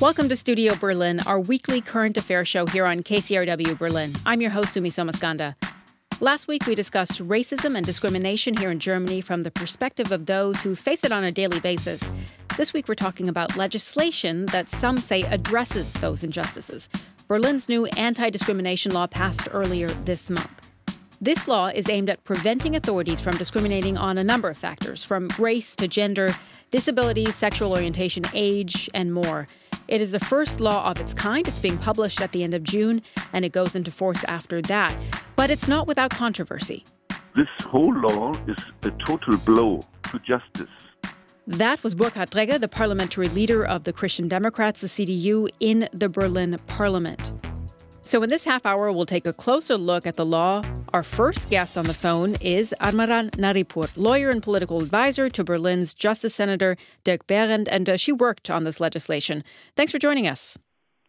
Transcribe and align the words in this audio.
Welcome 0.00 0.30
to 0.30 0.36
Studio 0.36 0.74
Berlin, 0.76 1.20
our 1.26 1.38
weekly 1.38 1.82
current 1.82 2.16
affairs 2.16 2.48
show 2.48 2.64
here 2.64 2.86
on 2.86 3.02
KCRW 3.02 3.76
Berlin. 3.76 4.10
I'm 4.24 4.40
your 4.40 4.50
host, 4.50 4.72
Sumi 4.72 4.88
Somaskanda. 4.88 5.56
Last 6.20 6.48
week, 6.48 6.64
we 6.64 6.74
discussed 6.74 7.22
racism 7.28 7.76
and 7.76 7.84
discrimination 7.84 8.56
here 8.56 8.70
in 8.70 8.78
Germany 8.78 9.20
from 9.20 9.42
the 9.42 9.50
perspective 9.50 10.10
of 10.10 10.24
those 10.24 10.62
who 10.62 10.74
face 10.74 11.04
it 11.04 11.12
on 11.12 11.22
a 11.22 11.30
daily 11.30 11.60
basis. 11.60 12.10
This 12.56 12.72
week, 12.72 12.88
we're 12.88 12.94
talking 12.94 13.28
about 13.28 13.58
legislation 13.58 14.46
that 14.46 14.68
some 14.68 14.96
say 14.96 15.20
addresses 15.24 15.92
those 15.92 16.24
injustices. 16.24 16.88
Berlin's 17.28 17.68
new 17.68 17.84
anti 17.98 18.30
discrimination 18.30 18.92
law 18.92 19.06
passed 19.06 19.50
earlier 19.52 19.88
this 19.88 20.30
month. 20.30 20.70
This 21.20 21.46
law 21.46 21.66
is 21.66 21.90
aimed 21.90 22.08
at 22.08 22.24
preventing 22.24 22.74
authorities 22.74 23.20
from 23.20 23.36
discriminating 23.36 23.98
on 23.98 24.16
a 24.16 24.24
number 24.24 24.48
of 24.48 24.56
factors, 24.56 25.04
from 25.04 25.28
race 25.38 25.76
to 25.76 25.86
gender, 25.86 26.30
disability, 26.70 27.26
sexual 27.26 27.72
orientation, 27.72 28.24
age, 28.32 28.88
and 28.94 29.12
more. 29.12 29.46
It 29.90 30.00
is 30.00 30.12
the 30.12 30.20
first 30.20 30.60
law 30.60 30.88
of 30.88 31.00
its 31.00 31.12
kind. 31.12 31.48
It's 31.48 31.58
being 31.58 31.76
published 31.76 32.20
at 32.20 32.30
the 32.30 32.44
end 32.44 32.54
of 32.54 32.62
June, 32.62 33.02
and 33.32 33.44
it 33.44 33.50
goes 33.50 33.74
into 33.74 33.90
force 33.90 34.22
after 34.28 34.62
that. 34.62 34.96
But 35.34 35.50
it's 35.50 35.66
not 35.66 35.88
without 35.88 36.10
controversy. 36.12 36.84
This 37.34 37.48
whole 37.62 37.92
law 37.92 38.32
is 38.46 38.56
a 38.84 38.92
total 39.04 39.36
blow 39.38 39.80
to 40.04 40.20
justice. 40.20 40.70
That 41.48 41.82
was 41.82 41.96
Burkhard 41.96 42.30
Dregge, 42.30 42.60
the 42.60 42.68
parliamentary 42.68 43.28
leader 43.30 43.66
of 43.66 43.82
the 43.82 43.92
Christian 43.92 44.28
Democrats, 44.28 44.80
the 44.80 44.86
CDU, 44.86 45.48
in 45.58 45.88
the 45.92 46.08
Berlin 46.08 46.56
parliament. 46.68 47.49
So, 48.02 48.22
in 48.22 48.30
this 48.30 48.46
half 48.46 48.64
hour, 48.64 48.90
we'll 48.90 49.04
take 49.04 49.26
a 49.26 49.32
closer 49.32 49.76
look 49.76 50.06
at 50.06 50.14
the 50.14 50.24
law. 50.24 50.62
Our 50.94 51.02
first 51.02 51.50
guest 51.50 51.76
on 51.76 51.84
the 51.84 51.94
phone 51.94 52.36
is 52.40 52.74
Armaghan 52.80 53.30
Naghipour, 53.32 53.94
lawyer 53.96 54.30
and 54.30 54.42
political 54.42 54.80
advisor 54.80 55.28
to 55.28 55.44
Berlin's 55.44 55.92
Justice 55.92 56.34
Senator 56.34 56.76
Dirk 57.04 57.26
Behrendt, 57.26 57.68
and 57.70 57.90
uh, 57.90 57.96
she 57.98 58.10
worked 58.10 58.50
on 58.50 58.64
this 58.64 58.80
legislation. 58.80 59.44
Thanks 59.76 59.92
for 59.92 59.98
joining 59.98 60.26
us. 60.26 60.56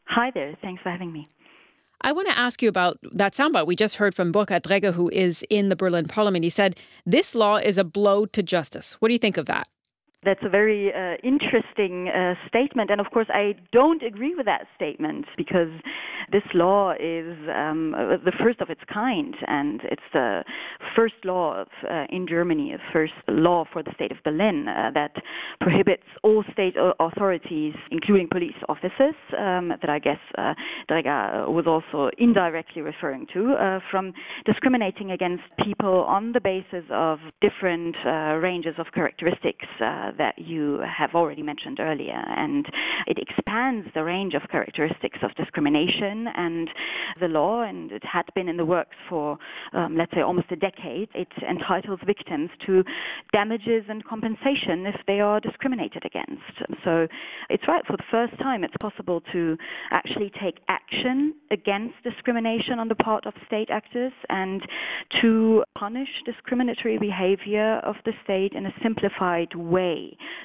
Hi 0.08 0.32
there. 0.32 0.58
Thanks 0.62 0.84
for 0.84 0.90
having 0.90 1.14
me. 1.14 1.30
I 2.02 2.12
want 2.12 2.28
to 2.28 2.38
ask 2.38 2.62
you 2.62 2.68
about 2.68 2.98
that 3.14 3.34
soundbite 3.34 3.68
we 3.68 3.76
just 3.76 3.96
heard 3.96 4.14
from 4.14 4.34
Burkhard 4.34 4.64
Dregge, 4.64 4.94
who 4.94 5.10
is 5.12 5.46
in 5.50 5.70
the 5.70 5.78
Berlin 5.78 6.08
parliament. 6.08 6.44
He 6.44 6.50
said, 6.50 6.78
This 7.06 7.34
law 7.36 7.56
is 7.56 7.78
a 7.78 7.86
blow 7.86 8.26
to 8.26 8.44
justice. 8.44 8.96
What 9.00 9.08
do 9.08 9.14
you 9.14 9.20
think 9.20 9.38
of 9.38 9.46
that? 9.46 9.70
That's 10.24 10.44
a 10.44 10.50
very 10.50 10.94
uh, 10.94 11.18
interesting 11.24 12.08
uh, 12.08 12.36
statement. 12.48 12.92
And 12.92 13.02
of 13.02 13.10
course, 13.10 13.26
I 13.30 13.56
don't 13.72 14.04
agree 14.04 14.36
with 14.36 14.46
that 14.46 14.68
statement 14.76 15.26
because 15.36 15.72
this 16.32 16.44
law 16.54 16.92
is 16.92 17.36
um, 17.50 17.96
uh, 17.96 18.18
the 18.24 18.32
first 18.40 18.62
of 18.62 18.70
its 18.70 18.82
kind. 18.94 19.36
And 19.48 19.82
it's 19.86 20.02
the 20.14 20.44
first 20.96 21.16
law 21.24 21.62
of, 21.62 21.68
uh, 21.90 22.06
in 22.12 22.28
Germany, 22.28 22.72
the 22.74 22.94
first 22.94 23.14
law 23.30 23.66
for 23.74 23.82
the 23.82 23.92
state 23.96 24.12
of 24.12 24.18
Berlin 24.24 24.68
uh, 24.68 24.92
that 24.94 25.16
prohibits 25.60 26.04
all 26.22 26.44
state 26.54 26.76
authorities, 27.00 27.74
including 27.90 28.28
police 28.30 28.54
officers, 28.70 29.16
um, 29.36 29.74
that 29.82 29.90
I 29.90 29.98
guess 29.98 30.20
uh, 30.38 30.54
was 31.48 31.66
also 31.66 32.12
indirectly 32.20 32.84
referring 32.84 33.26
to, 33.34 33.80
from 33.90 34.14
discriminating 34.46 35.10
against 35.10 35.44
people 35.64 36.04
on 36.04 36.32
the 36.32 36.42
basis 36.42 36.86
of 36.92 37.18
different 37.42 37.96
ranges 38.40 38.76
of 38.78 38.86
characteristics 38.94 39.66
that 40.18 40.38
you 40.40 40.80
have 40.80 41.16
already 41.16 41.44
mentioned 41.44 41.80
earlier. 41.80 42.24
And 42.36 42.66
it 43.08 43.18
expands 43.18 43.88
the 43.94 44.04
range 44.04 44.34
of 44.34 44.42
characteristics 44.50 45.20
of 45.22 45.34
discrimination 45.36 46.28
and 46.36 46.70
the 47.20 47.28
law, 47.28 47.62
and 47.64 47.92
it 47.92 48.04
had 48.04 48.26
been 48.36 48.48
in 48.48 48.58
the 48.58 48.66
works 48.66 48.96
for, 49.10 49.38
um, 49.74 49.96
let's 49.98 50.14
say, 50.14 50.22
almost 50.22 50.52
a 50.52 50.56
decade. 50.56 51.10
It 51.14 51.30
entitles 51.48 52.00
victims 52.06 52.50
to 52.66 52.84
damages 53.34 53.84
and 53.90 54.04
compensation 54.06 54.86
if 54.86 55.00
they 55.08 55.20
are 55.20 55.40
discriminated 55.40 56.06
against. 56.06 56.42
So 56.84 57.08
it's 57.50 57.68
right, 57.68 57.86
for 57.86 57.98
the 57.98 58.04
first 58.10 58.38
time, 58.40 58.64
it's 58.64 58.76
possible 58.80 59.22
to 59.32 59.58
actually 59.92 60.32
take 60.42 60.60
action 60.68 61.36
against 61.52 61.96
discrimination 62.04 62.80
on 62.80 62.88
the 62.88 62.96
part 62.96 63.26
of 63.26 63.34
state 63.46 63.70
actors 63.70 64.14
and 64.30 64.62
to 65.22 65.64
punish 65.78 66.10
discriminatory 66.26 66.98
behavior 66.98 67.80
of 67.84 67.96
the 68.06 68.14
state 68.24 68.54
in 68.54 68.66
a 68.66 68.74
simplified 68.82 69.54
way 69.56 70.01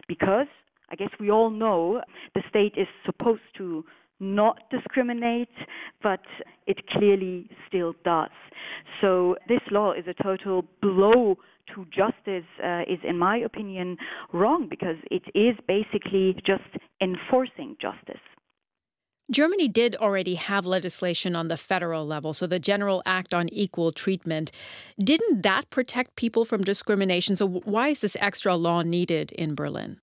because 0.09 0.49
I 0.91 0.95
guess 0.97 1.11
we 1.19 1.31
all 1.31 1.51
know 1.51 2.03
the 2.35 2.43
state 2.49 2.75
is 2.77 2.89
supposed 3.05 3.49
to 3.59 3.85
not 4.19 4.59
discriminate, 4.71 5.57
but 6.03 6.21
it 6.67 6.87
clearly 6.89 7.49
still 7.69 7.95
does. 8.05 8.31
So 9.01 9.37
this 9.49 9.61
law 9.71 9.93
is 9.93 10.05
a 10.07 10.23
total 10.23 10.65
blow 10.81 11.37
to 11.75 11.85
justice, 11.87 12.49
uh, 12.65 12.83
is, 12.89 12.99
in 13.03 13.19
my 13.19 13.39
opinion, 13.39 13.97
wrong 14.33 14.69
because 14.69 14.97
it 15.11 15.23
is 15.35 15.57
basically 15.67 16.35
just 16.45 16.63
enforcing 17.01 17.77
justice. 17.81 18.23
Germany 19.31 19.67
did 19.67 19.97
already 19.97 20.37
have 20.37 20.67
legislation 20.67 21.35
on 21.35 21.49
the 21.49 21.57
federal 21.57 22.07
level, 22.07 22.33
so 22.33 22.47
the 22.47 22.61
General 22.61 23.03
Act 23.07 23.35
on 23.35 23.49
Equal 23.49 23.91
Treatment. 23.91 24.53
Didn't 24.99 25.43
that 25.43 25.69
protect 25.71 26.15
people 26.15 26.45
from 26.45 26.63
discrimination? 26.63 27.35
So, 27.35 27.47
why 27.49 27.89
is 27.89 28.01
this 28.01 28.17
extra 28.21 28.55
law 28.55 28.83
needed 28.83 29.33
in 29.33 29.57
Berlin? 29.57 30.01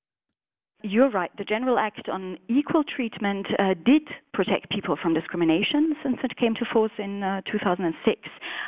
You're 0.85 1.09
right. 1.09 1.31
The 1.37 1.45
General 1.45 1.79
Act 1.79 2.09
on 2.09 2.37
Equal 2.49 2.83
Treatment 2.83 3.47
uh, 3.57 3.73
did 3.85 4.01
protect 4.33 4.69
people 4.69 4.97
from 5.01 5.13
discrimination 5.13 5.95
since 6.03 6.17
it 6.25 6.35
came 6.35 6.55
to 6.55 6.65
force 6.65 6.91
in 6.97 7.23
uh, 7.23 7.39
2006. 7.49 8.19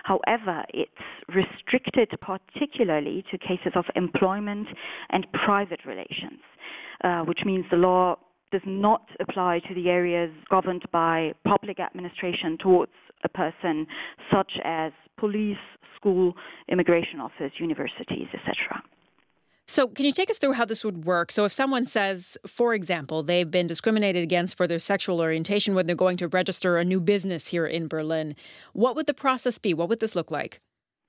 However, 0.04 0.64
it's 0.74 0.92
restricted 1.28 2.18
particularly 2.22 3.26
to 3.30 3.38
cases 3.38 3.74
of 3.76 3.84
employment 3.98 4.70
and 5.10 5.28
private 5.34 5.82
relations, 5.86 6.40
uh, 7.04 7.24
which 7.24 7.44
means 7.44 7.66
the 7.70 7.76
law 7.76 8.16
does 8.56 8.62
not 8.66 9.04
apply 9.20 9.60
to 9.68 9.74
the 9.74 9.90
areas 9.90 10.32
governed 10.50 10.84
by 10.90 11.34
public 11.44 11.78
administration 11.78 12.58
towards 12.58 12.94
a 13.26 13.30
person, 13.30 13.86
such 14.32 14.54
as 14.64 14.94
police, 15.18 15.58
school, 15.98 16.34
immigration 16.70 17.20
office, 17.20 17.52
universities, 17.58 18.28
etc. 18.34 18.82
So, 19.68 19.88
can 19.90 20.06
you 20.06 20.14
take 20.14 20.30
us 20.30 20.38
through 20.38 20.54
how 20.54 20.64
this 20.64 20.86
would 20.86 21.04
work? 21.04 21.34
So, 21.34 21.44
if 21.44 21.52
someone 21.52 21.86
says, 21.86 22.38
for 22.48 22.74
example, 22.74 23.24
they've 23.24 23.50
been 23.50 23.68
discriminated 23.68 24.24
against 24.24 24.56
for 24.56 24.68
their 24.68 24.80
sexual 24.80 25.20
orientation 25.20 25.76
when 25.76 25.86
they're 25.86 25.96
going 25.98 26.18
to 26.18 26.30
register 26.30 26.78
a 26.78 26.86
new 26.86 27.02
business 27.02 27.48
here 27.50 27.66
in 27.66 27.90
Berlin, 27.90 28.36
what 28.72 28.96
would 28.96 29.08
the 29.08 29.14
process 29.14 29.58
be? 29.58 29.74
What 29.74 29.90
would 29.90 30.00
this 30.00 30.16
look 30.16 30.32
like? 30.32 30.62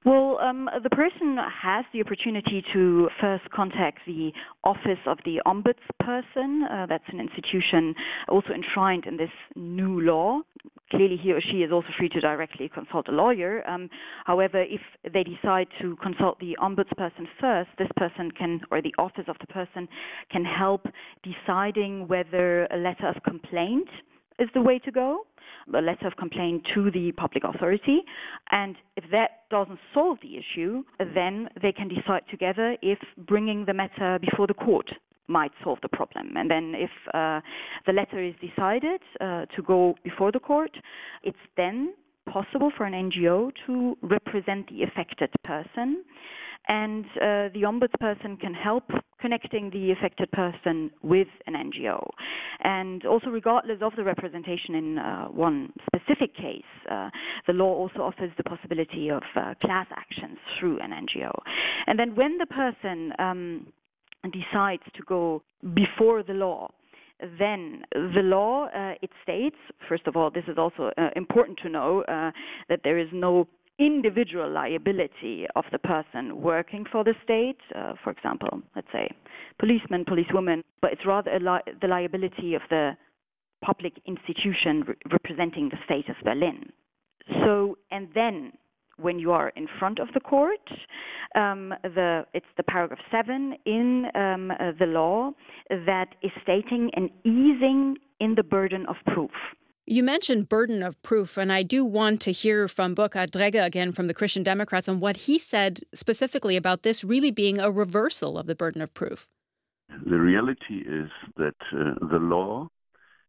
Well, 0.06 0.39
um, 0.41 0.71
the 0.84 0.91
person 0.91 1.37
has 1.37 1.84
the 1.93 2.00
opportunity 2.00 2.65
to 2.72 3.11
first 3.21 3.50
contact 3.50 3.99
the 4.06 4.33
office 4.62 5.00
of 5.05 5.19
the 5.25 5.43
ombudsperson. 5.44 6.62
Uh, 6.71 6.87
that's 6.87 7.09
an 7.09 7.19
institution 7.19 7.93
also 8.28 8.53
enshrined 8.53 9.06
in 9.06 9.16
this 9.16 9.33
new 9.56 10.00
law. 10.00 10.43
Clearly, 10.93 11.16
he 11.16 11.33
or 11.33 11.41
she 11.41 11.65
is 11.65 11.72
also 11.72 11.89
free 11.99 12.09
to 12.11 12.21
directly 12.21 12.69
consult 12.69 13.09
a 13.09 13.11
lawyer. 13.11 13.69
Um, 13.69 13.91
however, 14.27 14.62
if 14.62 14.81
they 15.12 15.25
decide 15.25 15.66
to 15.81 15.97
consult 15.97 16.39
the 16.39 16.56
ombudsperson 16.62 17.27
first, 17.41 17.71
this 17.77 17.91
person 17.97 18.31
can, 18.31 18.61
or 18.71 18.81
the 18.81 18.95
office 18.99 19.25
of 19.27 19.34
the 19.41 19.49
person, 19.49 19.89
can 20.31 20.45
help 20.45 20.87
deciding 21.25 22.06
whether 22.06 22.66
a 22.66 22.77
letter 22.77 23.09
of 23.09 23.21
complaint 23.25 23.89
is 24.39 24.49
the 24.55 24.62
way 24.62 24.78
to 24.78 24.93
go 24.93 25.27
a 25.75 25.81
letter 25.81 26.07
of 26.07 26.17
complaint 26.17 26.67
to 26.75 26.91
the 26.91 27.12
public 27.12 27.45
authority. 27.45 28.01
And 28.51 28.77
if 28.97 29.05
that 29.11 29.49
doesn't 29.51 29.79
solve 29.93 30.19
the 30.23 30.37
issue, 30.37 30.84
then 31.15 31.49
they 31.61 31.73
can 31.73 31.89
decide 31.89 32.23
together 32.31 32.77
if 32.83 32.99
bringing 33.27 33.65
the 33.65 33.75
matter 33.75 34.19
before 34.19 34.47
the 34.47 34.55
court 34.55 34.91
might 35.29 35.53
solve 35.65 35.79
the 35.83 35.89
problem. 35.89 36.37
And 36.37 36.51
then 36.51 36.75
if 36.77 36.91
uh, 37.12 37.41
the 37.87 37.93
letter 37.93 38.23
is 38.23 38.34
decided 38.41 39.01
uh, 39.21 39.47
to 39.57 39.62
go 39.67 39.97
before 40.05 40.31
the 40.31 40.39
court, 40.39 40.71
it's 41.23 41.37
then 41.57 41.95
possible 42.28 42.70
for 42.76 42.84
an 42.84 43.10
NGO 43.10 43.53
to 43.66 43.97
represent 44.03 44.69
the 44.69 44.82
affected 44.82 45.31
person 45.44 46.04
and 46.69 47.04
uh, 47.16 47.48
the 47.54 47.62
ombudsperson 47.62 48.41
can 48.41 48.53
help 48.53 48.91
connecting 49.20 49.70
the 49.70 49.92
affected 49.92 50.30
person 50.33 50.91
with 51.03 51.28
an 51.47 51.54
NGO. 51.54 52.09
And 52.60 53.04
also, 53.06 53.28
regardless 53.28 53.78
of 53.83 53.92
the 53.97 54.04
representation 54.04 54.74
in 54.74 54.98
uh, 54.98 55.27
one 55.27 55.72
specific 55.86 56.34
case, 56.36 56.62
uh, 56.91 57.10
the 57.47 57.53
law 57.53 57.72
also 57.72 58.01
offers 58.01 58.33
the 58.36 58.45
possibility 58.45 59.10
of 59.10 59.22
uh, 59.36 59.54
class 59.60 59.86
actions 59.97 60.39
through 60.59 60.80
an 60.80 60.91
NGO. 60.91 61.33
And 61.86 61.98
then, 61.98 62.15
when 62.16 62.39
the 62.39 62.47
person 62.47 63.12
um, 63.18 63.66
decides 64.24 64.83
to 64.95 65.03
go 65.06 65.42
before 65.74 66.22
the 66.22 66.34
law, 66.34 66.71
then 67.39 67.83
the 67.92 68.22
law 68.22 68.66
uh, 68.66 68.95
it 69.03 69.10
states 69.22 69.57
first 69.89 70.07
of 70.07 70.16
all 70.16 70.30
this 70.30 70.45
is 70.48 70.59
also 70.59 70.91
uh, 70.98 71.09
important 71.16 71.59
to 71.63 71.68
know 71.68 72.03
uh, 72.03 72.30
that 72.68 72.80
there 72.84 72.98
is 72.98 73.09
no 73.13 73.47
individual 73.78 74.51
liability 74.51 75.47
of 75.54 75.65
the 75.71 75.78
person 75.78 76.41
working 76.41 76.84
for 76.91 77.04
the 77.04 77.15
state, 77.22 77.59
uh, 77.74 77.92
for 78.03 78.10
example, 78.10 78.63
let's 78.74 78.89
say 78.92 79.09
policemen, 79.59 80.04
policewomen, 80.04 80.65
but 80.80 80.92
it's 80.92 81.04
rather 81.04 81.39
li- 81.39 81.72
the 81.80 81.86
liability 81.86 82.54
of 82.54 82.63
the 82.71 82.97
public 83.63 84.01
institution 84.07 84.84
re- 84.86 84.95
representing 85.10 85.68
the 85.68 85.77
state 85.84 86.09
of 86.09 86.16
Berlin. 86.24 86.71
So, 87.45 87.77
and 87.91 88.09
then 88.15 88.53
when 88.98 89.19
you 89.19 89.33
are 89.33 89.51
in 89.51 89.66
front 89.78 89.98
of 89.98 90.09
the 90.15 90.21
court. 90.21 90.69
Um, 91.34 91.75
the, 91.83 92.25
it's 92.33 92.47
the 92.57 92.63
paragraph 92.63 93.01
7 93.10 93.54
in 93.66 94.07
um, 94.15 94.51
uh, 94.51 94.72
the 94.78 94.87
law 94.87 95.33
that 95.69 96.15
is 96.22 96.31
stating 96.43 96.91
an 96.95 97.10
easing 97.25 97.97
in 98.21 98.34
the 98.34 98.43
burden 98.43 98.87
of 98.87 98.97
proof. 99.07 99.31
You 99.89 100.03
mentioned 100.03 100.48
burden 100.48 100.83
of 100.83 101.01
proof, 101.03 101.37
and 101.37 101.53
I 101.53 101.63
do 101.63 101.84
want 101.84 102.21
to 102.22 102.33
hear 102.33 102.66
from 102.66 102.95
Burkhard 102.95 103.31
Dregge 103.31 103.65
again 103.65 103.93
from 103.93 104.09
the 104.09 104.15
Christian 104.15 104.43
Democrats 104.43 104.89
on 104.89 104.99
what 104.99 105.16
he 105.16 105.39
said 105.39 105.81
specifically 105.95 106.57
about 106.57 106.83
this 106.83 107.04
really 107.04 107.31
being 107.31 107.60
a 107.60 107.71
reversal 107.71 108.37
of 108.37 108.47
the 108.47 108.57
burden 108.57 108.83
of 108.83 108.92
proof. 108.95 109.28
The 109.89 110.19
reality 110.19 110.83
is 110.84 111.10
that 111.37 111.54
uh, 111.72 111.95
the 112.01 112.19
law 112.19 112.69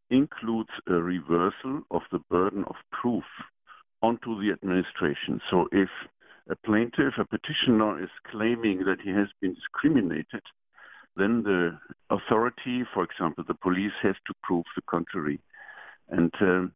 includes 0.10 0.72
a 0.88 0.94
reversal 0.94 1.81
of 1.92 2.02
the 2.12 2.20
burden 2.30 2.63
of 2.63 2.75
proof 2.92 3.25
onto 4.02 4.40
the 4.42 4.52
administration. 4.52 5.42
So 5.50 5.68
if 5.72 5.90
a 6.50 6.56
plaintiff, 6.56 7.16
a 7.18 7.26
petitioner 7.26 8.02
is 8.02 8.10
claiming 8.30 8.86
that 8.86 9.02
he 9.02 9.10
has 9.12 9.28
been 9.42 9.54
discriminated, 9.54 10.42
then 11.16 11.44
the 11.44 11.78
authority, 12.10 12.84
for 12.94 13.04
example, 13.04 13.44
the 13.48 13.56
police, 13.56 13.94
has 14.02 14.16
to 14.28 14.34
prove 14.44 14.66
the 14.76 14.84
contrary. 14.84 15.40
And 16.10 16.34
uh, 16.36 16.68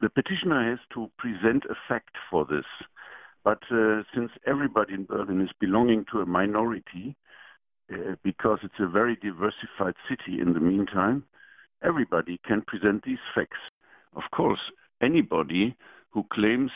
the 0.00 0.08
petitioner 0.08 0.70
has 0.70 0.78
to 0.94 1.10
present 1.18 1.64
a 1.64 1.74
fact 1.88 2.16
for 2.30 2.44
this. 2.44 2.64
But 3.44 3.62
uh, 3.70 4.02
since 4.14 4.30
everybody 4.46 4.94
in 4.94 5.04
Berlin 5.04 5.40
is 5.40 5.50
belonging 5.58 6.06
to 6.12 6.20
a 6.20 6.26
minority, 6.26 7.16
uh, 7.92 8.14
because 8.22 8.60
it's 8.62 8.78
a 8.78 8.86
very 8.86 9.16
diversified 9.16 9.94
city 10.08 10.40
in 10.40 10.52
the 10.52 10.60
meantime, 10.60 11.24
everybody 11.82 12.40
can 12.46 12.62
present 12.62 13.04
these 13.04 13.18
facts. 13.34 13.58
Of 14.14 14.22
course, 14.32 14.60
anybody 15.02 15.76
who 16.12 16.24
claims 16.32 16.70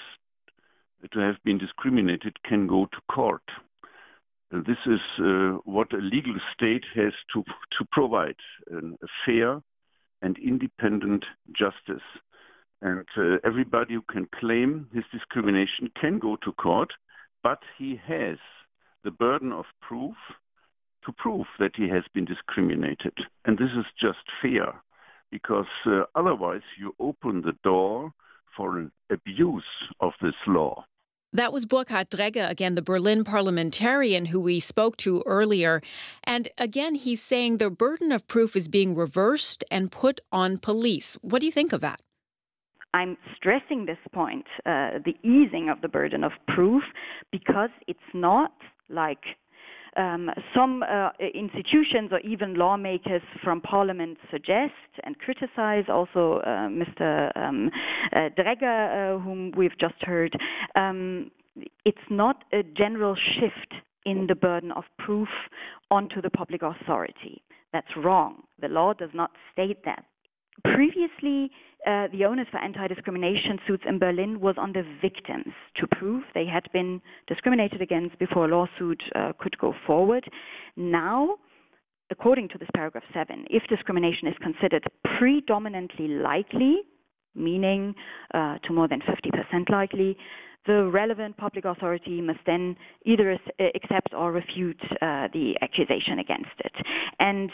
to 1.13 1.19
have 1.21 1.37
been 1.45 1.59
discriminated 1.59 2.43
can 2.43 2.67
go 2.67 2.87
to 2.87 2.99
court. 3.09 3.43
This 4.51 4.79
is 4.87 5.01
uh, 5.19 5.59
what 5.65 5.93
a 5.93 5.99
legal 5.99 6.37
state 6.53 6.85
has 6.95 7.13
to, 7.33 7.45
to 7.79 7.85
provide, 7.91 8.37
a 8.73 9.07
fair 9.25 9.61
and 10.23 10.39
independent 10.39 11.25
justice. 11.53 12.07
And 12.81 13.07
uh, 13.17 13.39
everybody 13.45 13.95
who 13.95 14.03
can 14.03 14.29
claim 14.39 14.89
his 14.93 15.05
discrimination 15.13 15.91
can 16.01 16.19
go 16.19 16.37
to 16.37 16.53
court, 16.53 16.93
but 17.43 17.61
he 17.77 18.01
has 18.07 18.39
the 19.05 19.11
burden 19.11 19.53
of 19.53 19.67
proof 19.81 20.15
to 21.05 21.13
prove 21.13 21.47
that 21.59 21.77
he 21.77 21.89
has 21.89 22.05
been 22.15 22.25
discriminated. 22.25 23.15
And 23.45 23.59
this 23.59 23.71
is 23.77 23.87
just 23.99 24.25
fair, 24.41 24.83
because 25.31 25.67
uh, 25.87 26.05
otherwise 26.15 26.63
you 26.79 26.95
open 26.99 27.43
the 27.43 27.57
door 27.63 28.13
for 28.57 28.91
abuse 29.11 29.65
of 30.01 30.13
this 30.21 30.35
law. 30.47 30.85
That 31.33 31.53
was 31.53 31.67
Burkhard 31.67 32.09
Dregge, 32.09 32.49
again, 32.49 32.77
the 32.77 32.83
Berlin 32.83 33.23
parliamentarian 33.23 34.27
who 34.27 34.41
we 34.41 34.59
spoke 34.61 34.97
to 34.99 35.23
earlier. 35.27 35.83
And 36.25 36.49
again, 36.57 36.95
he's 36.95 37.23
saying 37.23 37.59
the 37.59 37.69
burden 37.69 38.11
of 38.11 38.27
proof 38.27 38.57
is 38.57 38.69
being 38.69 38.95
reversed 38.95 39.63
and 39.71 39.93
put 39.93 40.21
on 40.33 40.57
police. 40.57 41.19
What 41.21 41.41
do 41.41 41.47
you 41.47 41.53
think 41.53 41.73
of 41.73 41.81
that? 41.83 42.01
I'm 42.95 43.19
stressing 43.37 43.85
this 43.85 43.99
point, 44.15 44.47
uh, 44.65 44.99
the 45.05 45.17
easing 45.23 45.69
of 45.69 45.83
the 45.83 45.89
burden 45.89 46.25
of 46.25 46.33
proof, 46.49 46.83
because 47.31 47.71
it's 47.87 47.99
not 48.15 48.53
like 48.89 49.25
um, 49.97 50.31
some 50.55 50.83
uh, 50.83 51.11
institutions 51.35 52.11
or 52.13 52.21
even 52.21 52.55
lawmakers 52.55 53.23
from 53.43 53.61
parliament 53.61 54.19
suggest 54.31 54.73
and 55.05 55.19
criticize, 55.19 55.85
also 55.89 56.39
uh, 56.41 56.69
Mr. 56.69 57.33
Um, 57.37 57.71
uh, 58.13 58.29
Dregge, 58.37 58.63
uh, 58.63 59.19
whom 59.19 59.53
we've 59.57 59.77
just 59.79 60.03
heard, 60.03 60.37
um, 60.75 61.31
it's 61.85 61.99
not 62.11 62.45
a 62.53 62.63
general 62.63 63.15
shift 63.15 63.75
in 64.05 64.27
the 64.27 64.35
burden 64.35 64.71
of 64.73 64.85
proof 64.99 65.29
onto 65.91 66.21
the 66.21 66.31
public 66.31 66.63
authority. 66.63 67.43
That's 67.73 67.97
wrong. 67.97 68.43
The 68.61 68.69
law 68.69 68.93
does 68.93 69.11
not 69.13 69.33
state 69.53 69.85
that. 69.85 70.05
Previously, 70.65 71.51
uh, 71.87 72.09
the 72.13 72.25
onus 72.25 72.49
for 72.51 72.59
anti-discrimination 72.59 73.59
suits 73.67 73.85
in 73.87 73.99
Berlin 73.99 74.41
was 74.41 74.57
on 74.59 74.73
the 74.73 74.85
victims 75.01 75.53
to 75.77 75.87
prove 75.87 76.25
they 76.35 76.47
had 76.47 76.67
been 76.73 77.01
discriminated 77.27 77.81
against 77.81 78.19
before 78.19 78.47
a 78.47 78.49
lawsuit 78.49 79.03
uh, 79.15 79.33
could 79.39 79.57
go 79.59 79.75
forward. 79.87 80.25
Now, 80.77 81.37
according 82.11 82.49
to 82.51 82.59
this 82.59 82.69
paragraph 82.75 83.05
7, 83.13 83.47
if 83.51 83.63
discrimination 83.69 84.29
is 84.29 84.35
considered 84.41 84.85
predominantly 85.19 86.09
likely, 86.09 86.79
meaning 87.35 87.95
uh, 88.35 88.59
to 88.65 88.73
more 88.73 88.89
than 88.89 89.01
50% 89.03 89.71
likely, 89.71 90.17
the 90.67 90.87
relevant 90.87 91.37
public 91.37 91.65
authority 91.65 92.21
must 92.21 92.41
then 92.47 92.77
either 93.05 93.39
accept 93.75 94.13
or 94.13 94.33
refute 94.33 94.81
uh, 95.01 95.29
the 95.33 95.57
accusation 95.63 96.19
against 96.19 96.51
it. 96.59 96.73
And 97.21 97.51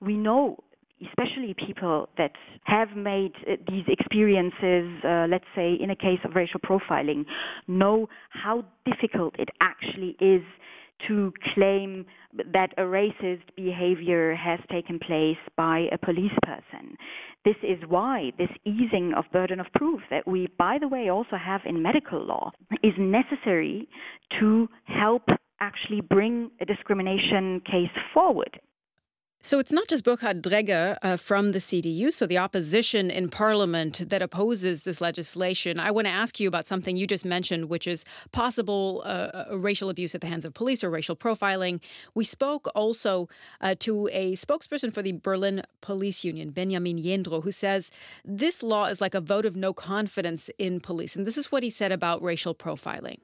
we 0.00 0.16
know 0.16 0.58
especially 1.04 1.54
people 1.54 2.08
that 2.16 2.32
have 2.64 2.96
made 2.96 3.32
uh, 3.48 3.56
these 3.68 3.84
experiences, 3.88 4.88
uh, 5.04 5.26
let's 5.28 5.44
say 5.54 5.74
in 5.74 5.90
a 5.90 5.96
case 5.96 6.20
of 6.24 6.34
racial 6.34 6.60
profiling, 6.60 7.24
know 7.68 8.08
how 8.30 8.64
difficult 8.84 9.34
it 9.38 9.48
actually 9.60 10.16
is 10.20 10.42
to 11.06 11.32
claim 11.54 12.06
that 12.52 12.72
a 12.78 12.82
racist 12.82 13.42
behavior 13.54 14.34
has 14.34 14.58
taken 14.70 14.98
place 14.98 15.36
by 15.56 15.88
a 15.92 15.98
police 15.98 16.32
person. 16.42 16.96
This 17.44 17.56
is 17.62 17.78
why 17.88 18.32
this 18.38 18.48
easing 18.64 19.12
of 19.14 19.24
burden 19.32 19.60
of 19.60 19.66
proof 19.74 20.00
that 20.10 20.26
we, 20.26 20.48
by 20.58 20.78
the 20.78 20.88
way, 20.88 21.10
also 21.10 21.36
have 21.36 21.60
in 21.66 21.82
medical 21.82 22.24
law 22.24 22.50
is 22.82 22.94
necessary 22.98 23.88
to 24.40 24.68
help 24.84 25.28
actually 25.60 26.00
bring 26.00 26.50
a 26.60 26.64
discrimination 26.64 27.60
case 27.60 27.90
forward 28.12 28.60
so 29.46 29.60
it's 29.60 29.70
not 29.70 29.86
just 29.86 30.02
Burkhard 30.02 30.42
Dregge 30.42 30.98
uh, 31.02 31.16
from 31.16 31.50
the 31.50 31.60
CDU, 31.60 32.12
so 32.12 32.26
the 32.26 32.36
opposition 32.36 33.12
in 33.12 33.28
parliament 33.28 34.08
that 34.08 34.20
opposes 34.20 34.82
this 34.82 35.00
legislation. 35.00 35.78
I 35.78 35.92
want 35.92 36.08
to 36.08 36.12
ask 36.12 36.40
you 36.40 36.48
about 36.48 36.66
something 36.66 36.96
you 36.96 37.06
just 37.06 37.24
mentioned, 37.24 37.66
which 37.66 37.86
is 37.86 38.04
possible 38.32 39.02
uh, 39.04 39.44
uh, 39.52 39.56
racial 39.56 39.88
abuse 39.88 40.16
at 40.16 40.20
the 40.20 40.26
hands 40.26 40.44
of 40.44 40.52
police 40.52 40.82
or 40.82 40.90
racial 40.90 41.14
profiling. 41.14 41.80
We 42.12 42.24
spoke 42.24 42.66
also 42.74 43.28
uh, 43.60 43.76
to 43.80 44.08
a 44.10 44.32
spokesperson 44.32 44.92
for 44.92 45.00
the 45.00 45.12
Berlin 45.12 45.62
Police 45.80 46.24
Union, 46.24 46.50
Benjamin 46.50 47.00
Jendro, 47.00 47.44
who 47.44 47.52
says 47.52 47.92
this 48.24 48.64
law 48.64 48.86
is 48.86 49.00
like 49.00 49.14
a 49.14 49.20
vote 49.20 49.46
of 49.46 49.54
no 49.54 49.72
confidence 49.72 50.50
in 50.58 50.80
police. 50.80 51.14
And 51.14 51.24
this 51.24 51.38
is 51.38 51.52
what 51.52 51.62
he 51.62 51.70
said 51.70 51.92
about 51.92 52.20
racial 52.20 52.52
profiling. 52.52 53.18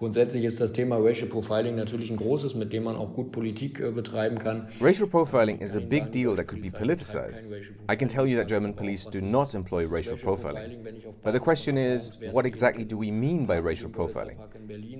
Grundsätzlich 0.00 0.44
ist 0.44 0.58
das 0.62 0.72
Thema 0.72 0.96
Racial 0.96 1.28
Profiling 1.28 1.76
natürlich 1.76 2.10
ein 2.10 2.16
großes, 2.16 2.54
mit 2.54 2.72
dem 2.72 2.84
man 2.84 2.96
auch 2.96 3.12
gut 3.12 3.32
Politik 3.32 3.80
äh, 3.80 3.90
betreiben 3.90 4.38
kann. 4.38 4.66
Racial 4.80 5.06
profiling 5.06 5.58
is 5.58 5.76
a 5.76 5.80
big 5.80 6.10
deal 6.10 6.34
that 6.36 6.48
could 6.48 6.62
be 6.62 6.70
politicized. 6.70 7.54
I 7.86 7.96
can 7.96 8.08
tell 8.08 8.26
you 8.26 8.34
that 8.38 8.48
German 8.48 8.72
police 8.72 9.04
do 9.04 9.20
not 9.20 9.54
employ 9.54 9.86
racial 9.86 10.16
profiling. 10.16 10.86
But 11.22 11.34
the 11.34 11.38
question 11.38 11.76
is, 11.76 12.18
what 12.32 12.46
exactly 12.46 12.86
do 12.86 12.96
we 12.96 13.10
mean 13.10 13.44
by 13.44 13.58
racial 13.58 13.90
profiling? 13.90 14.38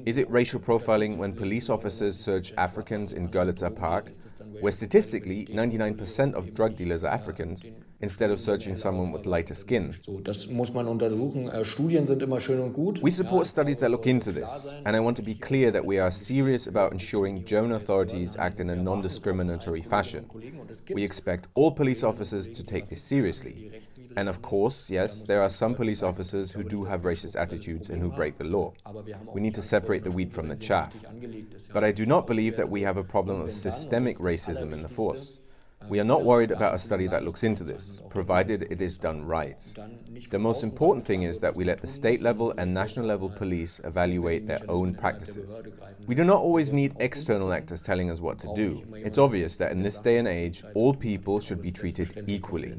Is 0.05 0.19
it 0.19 0.29
racial 0.29 0.61
profiling 0.61 1.17
when 1.17 1.33
police 1.33 1.71
officers 1.71 2.21
search 2.21 2.53
Africans 2.59 3.15
in 3.15 3.31
Görlitzer 3.31 3.75
Park, 3.75 4.13
where 4.61 4.73
statistically 4.73 5.47
99% 5.47 6.35
of 6.35 6.53
drug 6.53 6.77
dealers 6.77 7.05
are 7.05 7.15
Africans? 7.15 7.71
instead 8.01 8.31
of 8.31 8.41
searching 8.41 8.77
someone 8.77 9.13
with 9.13 9.27
lighter 9.27 9.53
skin. 9.55 9.95
We 10.09 10.25
support 13.11 13.47
studies 13.47 13.79
that 13.81 13.91
look 13.91 14.07
into 14.07 14.33
this, 14.33 14.77
and 14.87 14.90
I 14.97 15.01
want 15.01 15.17
to 15.19 15.23
be 15.23 15.35
clear 15.35 15.71
that 15.71 15.85
we 15.85 15.99
are 15.99 16.11
serious 16.11 16.67
about 16.67 16.93
ensuring 16.93 17.45
German 17.45 17.73
authorities 17.73 18.37
act 18.37 18.61
in 18.61 18.71
a 18.71 18.77
non 18.77 19.03
discriminatory 19.03 19.83
fashion. 19.83 20.29
We 20.91 21.05
expect 21.05 21.49
all 21.55 21.73
police 21.73 22.03
officers 22.03 22.49
to 22.49 22.63
take 22.63 22.87
this 22.89 23.03
seriously. 23.03 23.71
And 24.17 24.29
of 24.29 24.43
course, 24.43 24.91
yes, 24.91 25.25
there 25.25 25.43
are 25.43 25.49
some 25.49 25.75
police 25.75 26.03
officers 26.03 26.53
who 26.53 26.65
do 26.65 26.85
have 26.85 27.03
racist 27.03 27.39
attitudes 27.39 27.91
and 27.91 28.01
who 28.01 28.11
break 28.11 28.39
the 28.39 28.45
law. 28.45 28.73
We 29.33 29.41
need 29.41 29.55
to 29.55 29.63
separate 29.63 30.05
the 30.05 30.11
wheat 30.11 30.33
from 30.33 30.49
the 30.49 30.57
chaff. 30.57 31.07
But 31.73 31.85
I 31.85 31.93
do 31.93 32.07
not 32.07 32.27
believe 32.27 32.57
that 32.57 32.69
we 32.69 32.83
have 32.83 32.97
a 32.97 33.05
problem 33.05 33.41
of 33.41 33.51
systemic 33.53 34.19
racism 34.19 34.73
in 34.73 34.83
the 34.83 34.89
force. 34.89 35.39
We 35.89 35.99
are 35.99 36.05
not 36.05 36.25
worried 36.25 36.51
about 36.51 36.75
a 36.75 36.79
study 36.79 37.07
that 37.09 37.25
looks 37.25 37.43
into 37.43 37.65
this, 37.65 38.01
provided 38.11 38.67
it 38.71 38.81
is 38.81 38.97
done 38.97 39.25
right. 39.25 39.61
The 40.31 40.39
most 40.39 40.63
important 40.63 41.05
thing 41.05 41.23
is 41.23 41.41
that 41.41 41.57
we 41.57 41.65
let 41.65 41.81
the 41.81 41.87
state 41.87 42.21
level 42.21 42.53
and 42.59 42.73
national 42.73 43.07
level 43.07 43.31
police 43.31 43.81
evaluate 43.83 44.47
their 44.47 44.61
own 44.69 44.95
practices. 44.95 45.63
We 46.07 46.15
do 46.15 46.25
not 46.25 46.43
always 46.43 46.73
need 46.73 46.95
external 47.01 47.53
actors 47.53 47.83
telling 47.83 48.11
us 48.11 48.21
what 48.21 48.39
to 48.41 48.55
do. 48.55 48.85
It's 48.95 49.19
obvious 49.19 49.57
that 49.57 49.73
in 49.73 49.83
this 49.83 50.01
day 50.01 50.19
and 50.19 50.29
age, 50.29 50.63
all 50.75 50.95
people 50.95 51.41
should 51.41 51.63
be 51.63 51.73
treated 51.73 52.25
equally. 52.27 52.75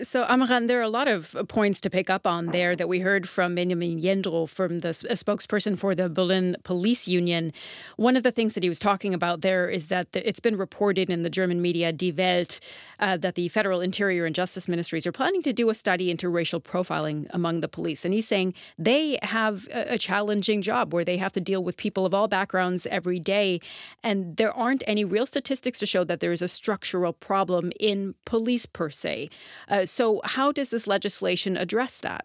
So, 0.00 0.24
Armaghan, 0.24 0.68
there 0.68 0.78
are 0.78 0.82
a 0.82 0.88
lot 0.88 1.06
of 1.06 1.36
points 1.48 1.78
to 1.82 1.90
pick 1.90 2.08
up 2.08 2.26
on 2.26 2.46
there 2.46 2.74
that 2.74 2.88
we 2.88 3.00
heard 3.00 3.28
from 3.28 3.56
Benjamin 3.56 4.00
Jendro, 4.00 4.48
from 4.48 4.78
the 4.78 4.88
spokesperson 4.88 5.78
for 5.78 5.94
the 5.94 6.08
Berlin 6.08 6.56
Police 6.62 7.08
Union. 7.08 7.52
One 7.96 8.16
of 8.16 8.22
the 8.22 8.30
things 8.30 8.54
that 8.54 8.62
he 8.62 8.70
was 8.70 8.78
talking 8.78 9.12
about 9.12 9.42
there 9.42 9.68
is 9.68 9.88
that 9.88 10.06
it's 10.14 10.40
been 10.40 10.56
reported 10.56 11.10
in 11.10 11.24
the 11.24 11.28
German 11.28 11.60
media 11.60 11.92
Die 11.92 12.10
Welt 12.16 12.58
uh, 13.00 13.18
that 13.18 13.34
the 13.34 13.48
Federal 13.48 13.82
Interior 13.82 14.24
and 14.24 14.34
Justice 14.34 14.66
Ministries 14.66 15.06
are 15.06 15.12
planning 15.12 15.42
to 15.42 15.52
do 15.52 15.68
a 15.68 15.74
study 15.74 16.10
into 16.10 16.30
racial 16.30 16.58
profiling 16.58 17.26
among 17.28 17.60
the 17.60 17.68
police. 17.68 18.06
And 18.06 18.14
he's 18.14 18.26
saying 18.26 18.54
they 18.78 19.18
have 19.22 19.68
a 19.72 19.98
challenging 19.98 20.62
job 20.62 20.94
where 20.94 21.04
they 21.04 21.18
have 21.18 21.32
to 21.32 21.40
deal 21.40 21.62
with 21.62 21.76
people 21.76 22.06
of 22.06 22.14
all 22.14 22.28
backgrounds 22.28 22.86
every 22.86 23.18
day. 23.18 23.60
And 24.02 24.38
there 24.38 24.54
aren't 24.54 24.84
any 24.86 25.04
real 25.04 25.26
statistics 25.26 25.78
to 25.80 25.86
show 25.86 26.02
that 26.04 26.20
there 26.20 26.32
is 26.32 26.40
a 26.40 26.48
structural 26.48 27.12
problem 27.12 27.72
in 27.78 28.14
police 28.24 28.64
per 28.64 28.88
se. 28.88 29.28
Uh, 29.68 29.81
Uh, 29.82 29.86
so, 29.86 30.20
how 30.24 30.52
does 30.52 30.70
this 30.70 30.86
legislation 30.86 31.56
address 31.56 31.98
that? 31.98 32.24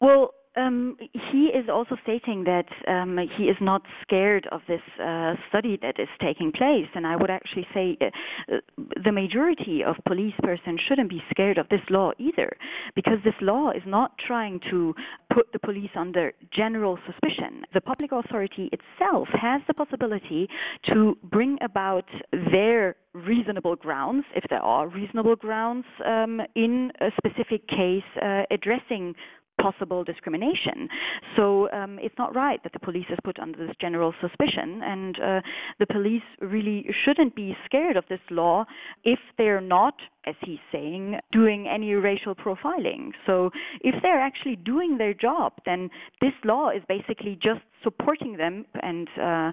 Well, 0.00 0.30
um, 0.56 0.96
he 1.12 1.46
is 1.46 1.68
also 1.68 1.96
stating 2.02 2.44
that 2.44 2.66
um, 2.86 3.18
he 3.36 3.44
is 3.48 3.56
not 3.60 3.82
scared 4.02 4.46
of 4.52 4.62
this 4.68 4.82
uh, 5.00 5.34
study 5.48 5.78
that 5.82 5.98
is 5.98 6.08
taking 6.20 6.52
place, 6.52 6.88
and 6.94 7.06
I 7.06 7.16
would 7.16 7.30
actually 7.30 7.66
say 7.74 7.96
uh, 8.00 8.58
the 9.02 9.12
majority 9.12 9.82
of 9.82 9.96
police 10.06 10.34
persons 10.42 10.80
shouldn't 10.80 11.10
be 11.10 11.22
scared 11.30 11.58
of 11.58 11.68
this 11.68 11.80
law 11.90 12.12
either, 12.18 12.56
because 12.94 13.18
this 13.24 13.34
law 13.40 13.70
is 13.70 13.82
not 13.86 14.16
trying 14.18 14.60
to 14.70 14.94
put 15.30 15.52
the 15.52 15.58
police 15.58 15.90
under 15.94 16.32
general 16.50 16.98
suspicion. 17.06 17.64
The 17.72 17.80
public 17.80 18.12
authority 18.12 18.70
itself 18.72 19.28
has 19.30 19.62
the 19.66 19.74
possibility 19.74 20.48
to 20.84 21.18
bring 21.24 21.58
about 21.60 22.08
their 22.52 22.96
reasonable 23.12 23.76
grounds, 23.76 24.24
if 24.34 24.44
there 24.50 24.62
are 24.62 24.88
reasonable 24.88 25.36
grounds 25.36 25.86
um, 26.04 26.40
in 26.54 26.92
a 27.00 27.10
specific 27.16 27.66
case, 27.68 28.04
uh, 28.20 28.42
addressing 28.50 29.14
possible 29.60 30.04
discrimination. 30.04 30.88
So 31.36 31.70
um, 31.72 31.98
it's 32.00 32.14
not 32.18 32.34
right 32.34 32.62
that 32.62 32.72
the 32.72 32.78
police 32.78 33.06
is 33.10 33.18
put 33.24 33.38
under 33.38 33.66
this 33.66 33.76
general 33.80 34.14
suspicion, 34.20 34.82
and 34.82 35.20
uh, 35.20 35.40
the 35.78 35.86
police 35.86 36.22
really 36.40 36.86
shouldn't 37.04 37.34
be 37.34 37.56
scared 37.64 37.96
of 37.96 38.04
this 38.08 38.20
law 38.30 38.64
if 39.04 39.18
they're 39.38 39.60
not, 39.60 39.94
as 40.26 40.34
he's 40.40 40.58
saying, 40.72 41.18
doing 41.32 41.68
any 41.68 41.94
racial 41.94 42.34
profiling. 42.34 43.12
So 43.26 43.50
if 43.80 44.00
they're 44.02 44.20
actually 44.20 44.56
doing 44.56 44.98
their 44.98 45.14
job, 45.14 45.54
then 45.64 45.90
this 46.20 46.34
law 46.44 46.70
is 46.70 46.82
basically 46.88 47.36
just 47.40 47.62
supporting 47.82 48.36
them, 48.36 48.66
and 48.82 49.08
uh, 49.20 49.52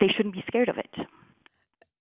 they 0.00 0.08
shouldn't 0.08 0.34
be 0.34 0.44
scared 0.46 0.68
of 0.68 0.78
it. 0.78 0.94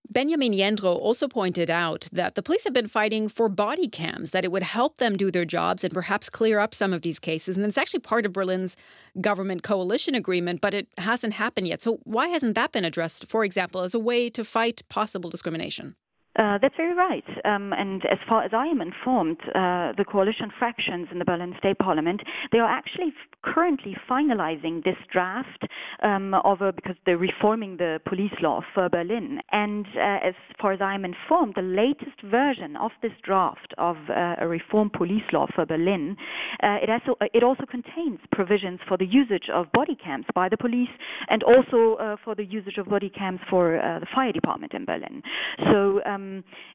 Benjamin 0.10 0.54
Jendro 0.54 0.96
also 0.96 1.28
pointed 1.28 1.70
out 1.70 2.08
that 2.12 2.36
the 2.36 2.44
police 2.44 2.64
have 2.64 2.74
been 2.74 2.88
fighting 2.88 3.28
for 3.28 3.50
body 3.50 3.88
cams, 3.88 4.32
that 4.32 4.46
it 4.46 4.52
would 4.52 4.64
help 4.64 4.98
them 4.98 5.18
do 5.18 5.30
their 5.30 5.46
jobs 5.46 5.84
and 5.84 5.94
perhaps 5.94 6.30
clear 6.30 6.60
up 6.60 6.74
some 6.74 6.94
of 6.94 7.02
these 7.02 7.20
cases. 7.20 7.58
And 7.58 7.66
it's 7.66 7.78
actually 7.78 8.00
part 8.00 8.26
of 8.26 8.34
Berlin's 8.34 8.78
government 9.20 9.64
coalition 9.64 10.16
agreement, 10.16 10.62
but 10.62 10.74
it 10.74 10.88
hasn't 10.98 11.34
happened 11.34 11.68
yet. 11.68 11.82
So, 11.82 12.00
why 12.04 12.28
hasn't 12.28 12.56
that 12.56 12.72
been 12.72 12.86
addressed, 12.86 13.28
for 13.28 13.44
example, 13.44 13.82
as 13.82 13.94
a 13.94 14.00
way 14.00 14.30
to 14.30 14.44
fight 14.44 14.82
possible 14.88 15.30
discrimination? 15.30 15.96
Uh, 16.38 16.60
that's 16.62 16.76
very 16.78 16.94
right. 16.94 17.24
Um, 17.46 17.74
and 17.74 18.06
as 18.06 18.20
far 18.30 18.44
as 18.44 18.52
I 18.54 18.68
am 18.68 18.80
informed, 18.80 19.38
uh, 19.56 19.94
the 19.98 20.06
coalition 20.08 20.52
fractions 20.60 21.08
in 21.12 21.18
the 21.18 21.26
Berlin 21.26 21.56
State 21.58 21.80
Parliament, 21.80 22.22
they 22.52 22.60
are 22.60 22.70
actually 22.70 23.08
f- 23.08 23.38
currently 23.42 23.96
finalizing 24.08 24.84
this 24.84 24.98
draft 25.12 25.64
um, 26.04 26.36
of 26.36 26.62
a, 26.62 26.72
because 26.72 26.96
they're 27.06 27.18
reforming 27.18 27.78
the 27.78 28.00
police 28.06 28.34
law 28.42 28.62
for 28.76 28.88
Berlin. 28.88 29.40
And 29.52 29.88
uh, 29.96 30.28
as 30.30 30.36
far 30.62 30.74
as 30.74 30.82
I 30.82 30.94
am 30.94 31.06
informed, 31.06 31.56
the 31.56 31.64
latest 31.64 32.22
version 32.24 32.76
of 32.78 32.92
this 33.02 33.14
draft 33.24 33.74
of 33.80 33.98
uh, 34.08 34.36
a 34.38 34.48
reform 34.48 34.92
police 34.96 35.24
law 35.34 35.48
for 35.56 35.66
Berlin, 35.66 36.16
uh, 36.62 36.78
it, 36.84 36.90
also, 36.92 37.16
it 37.34 37.44
also 37.44 37.66
contains 37.66 38.20
provisions 38.32 38.80
for 38.88 38.96
the 38.98 39.08
usage 39.08 39.50
of 39.52 39.72
body 39.72 39.96
cams 39.96 40.26
by 40.36 40.50
the 40.50 40.58
police 40.58 40.90
and 41.30 41.42
also 41.42 41.96
uh, 41.96 42.16
for 42.24 42.36
the 42.36 42.46
usage 42.46 42.78
of 42.78 42.86
body 42.88 43.10
cams 43.10 43.40
for 43.50 43.72
the 44.00 44.06
fire 44.14 44.32
department 44.32 44.74
in 44.74 44.86
Berlin. 44.86 45.24
So 45.72 46.02
um, 46.06 46.27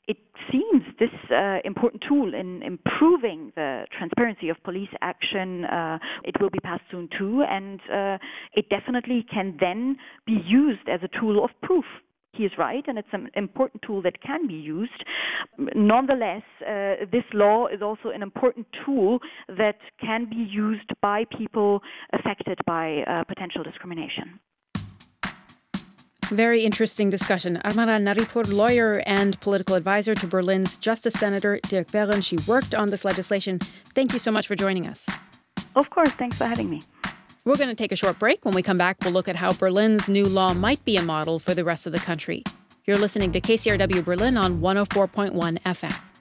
it 0.06 0.18
seems 0.50 0.82
this 0.98 1.14
uh, 1.30 1.58
important 1.64 2.02
tool 2.08 2.34
in 2.34 2.62
improving 2.62 3.52
the 3.54 3.86
transparency 3.96 4.48
of 4.48 4.56
police 4.64 4.92
action, 5.00 5.64
uh, 5.64 5.98
it 6.24 6.34
will 6.40 6.50
be 6.50 6.60
passed 6.60 6.84
soon 6.90 7.08
too, 7.18 7.42
and 7.42 7.80
uh, 7.92 8.18
it 8.54 8.68
definitely 8.68 9.24
can 9.32 9.56
then 9.60 9.96
be 10.26 10.38
used 10.46 10.88
as 10.88 11.00
a 11.02 11.10
tool 11.18 11.44
of 11.44 11.50
proof 11.62 11.84
he 12.34 12.44
is 12.44 12.52
right, 12.56 12.82
and 12.88 12.98
it's 12.98 13.12
an 13.12 13.28
important 13.34 13.82
tool 13.82 14.00
that 14.02 14.20
can 14.22 14.46
be 14.46 14.54
used. 14.54 15.04
Nonetheless, 15.74 16.42
uh, 16.66 17.04
this 17.12 17.24
law 17.34 17.66
is 17.66 17.82
also 17.82 18.08
an 18.08 18.22
important 18.22 18.66
tool 18.84 19.18
that 19.48 19.76
can 20.00 20.24
be 20.30 20.36
used 20.36 20.90
by 21.02 21.26
people 21.36 21.82
affected 22.14 22.58
by 22.66 23.02
uh, 23.02 23.24
potential 23.24 23.62
discrimination. 23.62 24.40
Very 26.32 26.64
interesting 26.64 27.10
discussion. 27.10 27.60
Armaghan 27.62 28.06
Naghipour, 28.06 28.50
lawyer 28.50 29.02
and 29.04 29.38
political 29.40 29.74
advisor 29.74 30.14
to 30.14 30.26
Berlin's 30.26 30.78
Justice 30.78 31.12
Senator 31.12 31.60
Dirk 31.68 31.88
Behrendt. 31.88 32.24
She 32.24 32.38
worked 32.48 32.74
on 32.74 32.88
this 32.88 33.04
legislation. 33.04 33.58
Thank 33.94 34.14
you 34.14 34.18
so 34.18 34.30
much 34.30 34.46
for 34.46 34.56
joining 34.56 34.86
us. 34.86 35.06
Of 35.76 35.90
course. 35.90 36.08
Thanks 36.12 36.38
for 36.38 36.46
having 36.46 36.70
me. 36.70 36.84
We're 37.44 37.56
going 37.56 37.68
to 37.68 37.74
take 37.74 37.92
a 37.92 37.96
short 37.96 38.18
break. 38.18 38.46
When 38.46 38.54
we 38.54 38.62
come 38.62 38.78
back, 38.78 38.96
we'll 39.02 39.12
look 39.12 39.28
at 39.28 39.36
how 39.36 39.52
Berlin's 39.52 40.08
new 40.08 40.24
law 40.24 40.54
might 40.54 40.82
be 40.86 40.96
a 40.96 41.02
model 41.02 41.38
for 41.38 41.52
the 41.52 41.64
rest 41.64 41.86
of 41.86 41.92
the 41.92 41.98
country. 41.98 42.44
You're 42.86 42.96
listening 42.96 43.30
to 43.32 43.40
KCRW 43.42 44.02
Berlin 44.02 44.38
on 44.38 44.62
104.1 44.62 45.60
FM. 45.60 46.11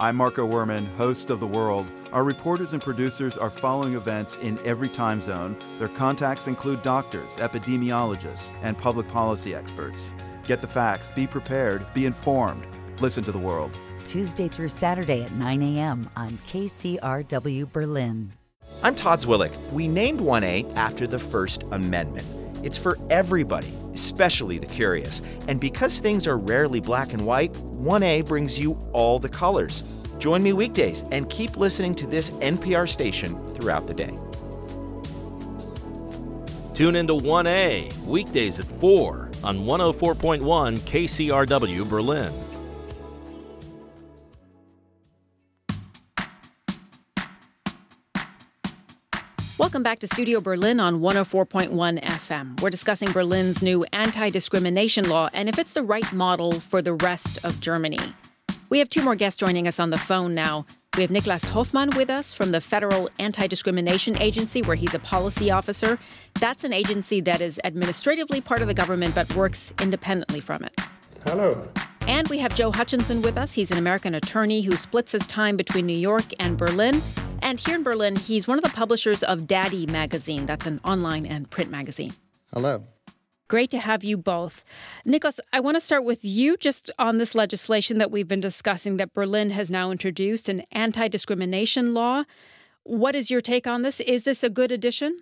I'm 0.00 0.16
Marco 0.16 0.44
Werman, 0.44 0.92
host 0.96 1.30
of 1.30 1.38
The 1.38 1.46
World. 1.46 1.86
Our 2.10 2.24
reporters 2.24 2.72
and 2.72 2.82
producers 2.82 3.36
are 3.36 3.48
following 3.48 3.94
events 3.94 4.36
in 4.38 4.58
every 4.64 4.88
time 4.88 5.20
zone. 5.20 5.56
Their 5.78 5.86
contacts 5.86 6.48
include 6.48 6.82
doctors, 6.82 7.36
epidemiologists, 7.36 8.52
and 8.62 8.76
public 8.76 9.06
policy 9.06 9.54
experts. 9.54 10.12
Get 10.48 10.60
the 10.60 10.66
facts, 10.66 11.10
be 11.10 11.28
prepared, 11.28 11.86
be 11.94 12.06
informed. 12.06 12.66
Listen 13.00 13.22
to 13.22 13.30
The 13.30 13.38
World. 13.38 13.78
Tuesday 14.04 14.48
through 14.48 14.70
Saturday 14.70 15.22
at 15.22 15.32
9 15.36 15.62
a.m. 15.62 16.10
on 16.16 16.38
KCRW 16.48 17.72
Berlin. 17.72 18.32
I'm 18.82 18.96
Todd 18.96 19.20
Zwillich. 19.20 19.54
We 19.70 19.86
named 19.86 20.18
1A 20.18 20.74
after 20.74 21.06
the 21.06 21.20
First 21.20 21.62
Amendment. 21.70 22.26
It's 22.64 22.78
for 22.78 22.98
everybody, 23.10 23.70
especially 23.92 24.56
the 24.56 24.66
curious. 24.66 25.20
And 25.48 25.60
because 25.60 26.00
things 26.00 26.26
are 26.26 26.38
rarely 26.38 26.80
black 26.80 27.12
and 27.12 27.26
white, 27.26 27.52
1A 27.52 28.26
brings 28.26 28.58
you 28.58 28.72
all 28.94 29.18
the 29.18 29.28
colors. 29.28 29.82
Join 30.18 30.42
me 30.42 30.54
weekdays 30.54 31.04
and 31.10 31.28
keep 31.28 31.58
listening 31.58 31.94
to 31.96 32.06
this 32.06 32.30
NPR 32.30 32.88
station 32.88 33.36
throughout 33.52 33.86
the 33.86 33.92
day. 33.92 34.18
Tune 36.74 36.96
into 36.96 37.12
1A 37.12 37.94
weekdays 38.06 38.58
at 38.58 38.66
4 38.66 39.30
on 39.44 39.58
104.1 39.60 40.78
KCRW 40.78 41.88
Berlin. 41.88 42.32
Welcome 49.74 49.82
back 49.82 49.98
to 49.98 50.06
Studio 50.06 50.40
Berlin 50.40 50.78
on 50.78 51.00
104.1 51.00 52.00
FM. 52.00 52.60
We're 52.60 52.70
discussing 52.70 53.10
Berlin's 53.10 53.60
new 53.60 53.84
anti 53.92 54.30
discrimination 54.30 55.08
law 55.08 55.28
and 55.34 55.48
if 55.48 55.58
it's 55.58 55.74
the 55.74 55.82
right 55.82 56.12
model 56.12 56.60
for 56.60 56.80
the 56.80 56.92
rest 56.92 57.44
of 57.44 57.60
Germany. 57.60 57.98
We 58.70 58.78
have 58.78 58.88
two 58.88 59.02
more 59.02 59.16
guests 59.16 59.36
joining 59.36 59.66
us 59.66 59.80
on 59.80 59.90
the 59.90 59.98
phone 59.98 60.32
now. 60.32 60.64
We 60.96 61.02
have 61.02 61.10
Niklas 61.10 61.44
Hofmann 61.46 61.90
with 61.96 62.08
us 62.08 62.32
from 62.34 62.52
the 62.52 62.60
Federal 62.60 63.10
Anti 63.18 63.48
Discrimination 63.48 64.16
Agency, 64.22 64.62
where 64.62 64.76
he's 64.76 64.94
a 64.94 65.00
policy 65.00 65.50
officer. 65.50 65.98
That's 66.38 66.62
an 66.62 66.72
agency 66.72 67.20
that 67.22 67.40
is 67.40 67.60
administratively 67.64 68.42
part 68.42 68.62
of 68.62 68.68
the 68.68 68.74
government 68.74 69.16
but 69.16 69.34
works 69.34 69.74
independently 69.80 70.38
from 70.38 70.62
it. 70.62 70.80
Hello. 71.26 71.68
And 72.06 72.28
we 72.28 72.38
have 72.38 72.54
Joe 72.54 72.70
Hutchinson 72.70 73.22
with 73.22 73.38
us. 73.38 73.54
He's 73.54 73.70
an 73.70 73.78
American 73.78 74.14
attorney 74.14 74.60
who 74.60 74.72
splits 74.72 75.12
his 75.12 75.26
time 75.26 75.56
between 75.56 75.86
New 75.86 75.96
York 75.96 76.24
and 76.38 76.58
Berlin. 76.58 77.00
And 77.40 77.58
here 77.58 77.74
in 77.74 77.82
Berlin, 77.82 78.16
he's 78.16 78.46
one 78.46 78.58
of 78.58 78.64
the 78.64 78.70
publishers 78.70 79.22
of 79.22 79.46
Daddy 79.46 79.86
magazine. 79.86 80.44
That's 80.44 80.66
an 80.66 80.80
online 80.84 81.24
and 81.24 81.48
print 81.48 81.70
magazine. 81.70 82.12
Hello. 82.52 82.84
Great 83.48 83.70
to 83.70 83.78
have 83.78 84.04
you 84.04 84.18
both. 84.18 84.64
Nicholas, 85.06 85.40
I 85.52 85.60
want 85.60 85.76
to 85.76 85.80
start 85.80 86.04
with 86.04 86.24
you 86.24 86.58
just 86.58 86.90
on 86.98 87.16
this 87.16 87.34
legislation 87.34 87.98
that 87.98 88.10
we've 88.10 88.28
been 88.28 88.40
discussing 88.40 88.98
that 88.98 89.14
Berlin 89.14 89.50
has 89.50 89.70
now 89.70 89.90
introduced 89.90 90.50
an 90.50 90.62
anti 90.72 91.08
discrimination 91.08 91.94
law. 91.94 92.24
What 92.82 93.14
is 93.14 93.30
your 93.30 93.40
take 93.40 93.66
on 93.66 93.80
this? 93.80 94.00
Is 94.00 94.24
this 94.24 94.44
a 94.44 94.50
good 94.50 94.70
addition? 94.70 95.20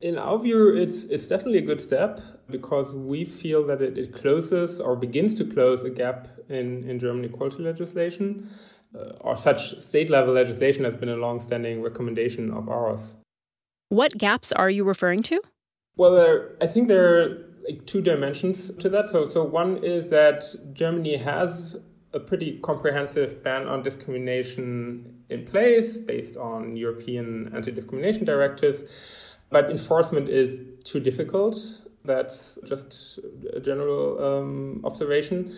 In 0.00 0.18
our 0.18 0.38
view, 0.38 0.74
it's 0.76 1.04
it's 1.04 1.26
definitely 1.28 1.58
a 1.58 1.66
good 1.70 1.80
step 1.80 2.20
because 2.50 2.92
we 2.94 3.24
feel 3.24 3.66
that 3.66 3.80
it, 3.80 3.96
it 3.96 4.12
closes 4.12 4.80
or 4.80 4.96
begins 4.96 5.34
to 5.34 5.44
close 5.44 5.82
a 5.84 5.90
gap 5.90 6.28
in, 6.48 6.88
in 6.88 6.98
German 6.98 7.24
equality 7.24 7.62
legislation. 7.62 8.48
Uh, 8.94 9.12
or 9.20 9.36
such 9.36 9.80
state 9.80 10.08
level 10.08 10.34
legislation 10.34 10.84
has 10.84 10.94
been 10.94 11.08
a 11.08 11.16
long 11.16 11.40
standing 11.40 11.82
recommendation 11.82 12.50
of 12.52 12.68
ours. 12.68 13.16
What 13.88 14.16
gaps 14.16 14.52
are 14.52 14.70
you 14.70 14.84
referring 14.84 15.22
to? 15.24 15.40
Well, 15.96 16.14
there, 16.14 16.56
I 16.60 16.66
think 16.66 16.88
there 16.88 17.22
are 17.22 17.44
like 17.68 17.86
two 17.86 18.00
dimensions 18.00 18.74
to 18.76 18.88
that. 18.90 19.08
So, 19.08 19.26
so 19.26 19.42
one 19.44 19.82
is 19.82 20.10
that 20.10 20.44
Germany 20.72 21.16
has 21.16 21.76
a 22.12 22.20
pretty 22.20 22.60
comprehensive 22.60 23.42
ban 23.42 23.66
on 23.66 23.82
discrimination 23.82 25.24
in 25.28 25.44
place 25.44 25.96
based 25.96 26.36
on 26.36 26.76
European 26.76 27.50
anti 27.54 27.72
discrimination 27.72 28.24
directives, 28.24 28.84
but 29.50 29.70
enforcement 29.70 30.28
is 30.28 30.62
too 30.84 31.00
difficult. 31.00 31.56
That's 32.04 32.58
just 32.66 33.18
a 33.52 33.60
general 33.60 34.22
um, 34.22 34.80
observation. 34.84 35.54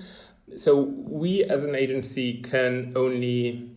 So, 0.55 0.81
we 0.81 1.43
as 1.45 1.65
an 1.65 1.75
agency 1.75 2.41
can 2.41 2.93
only 2.95 3.77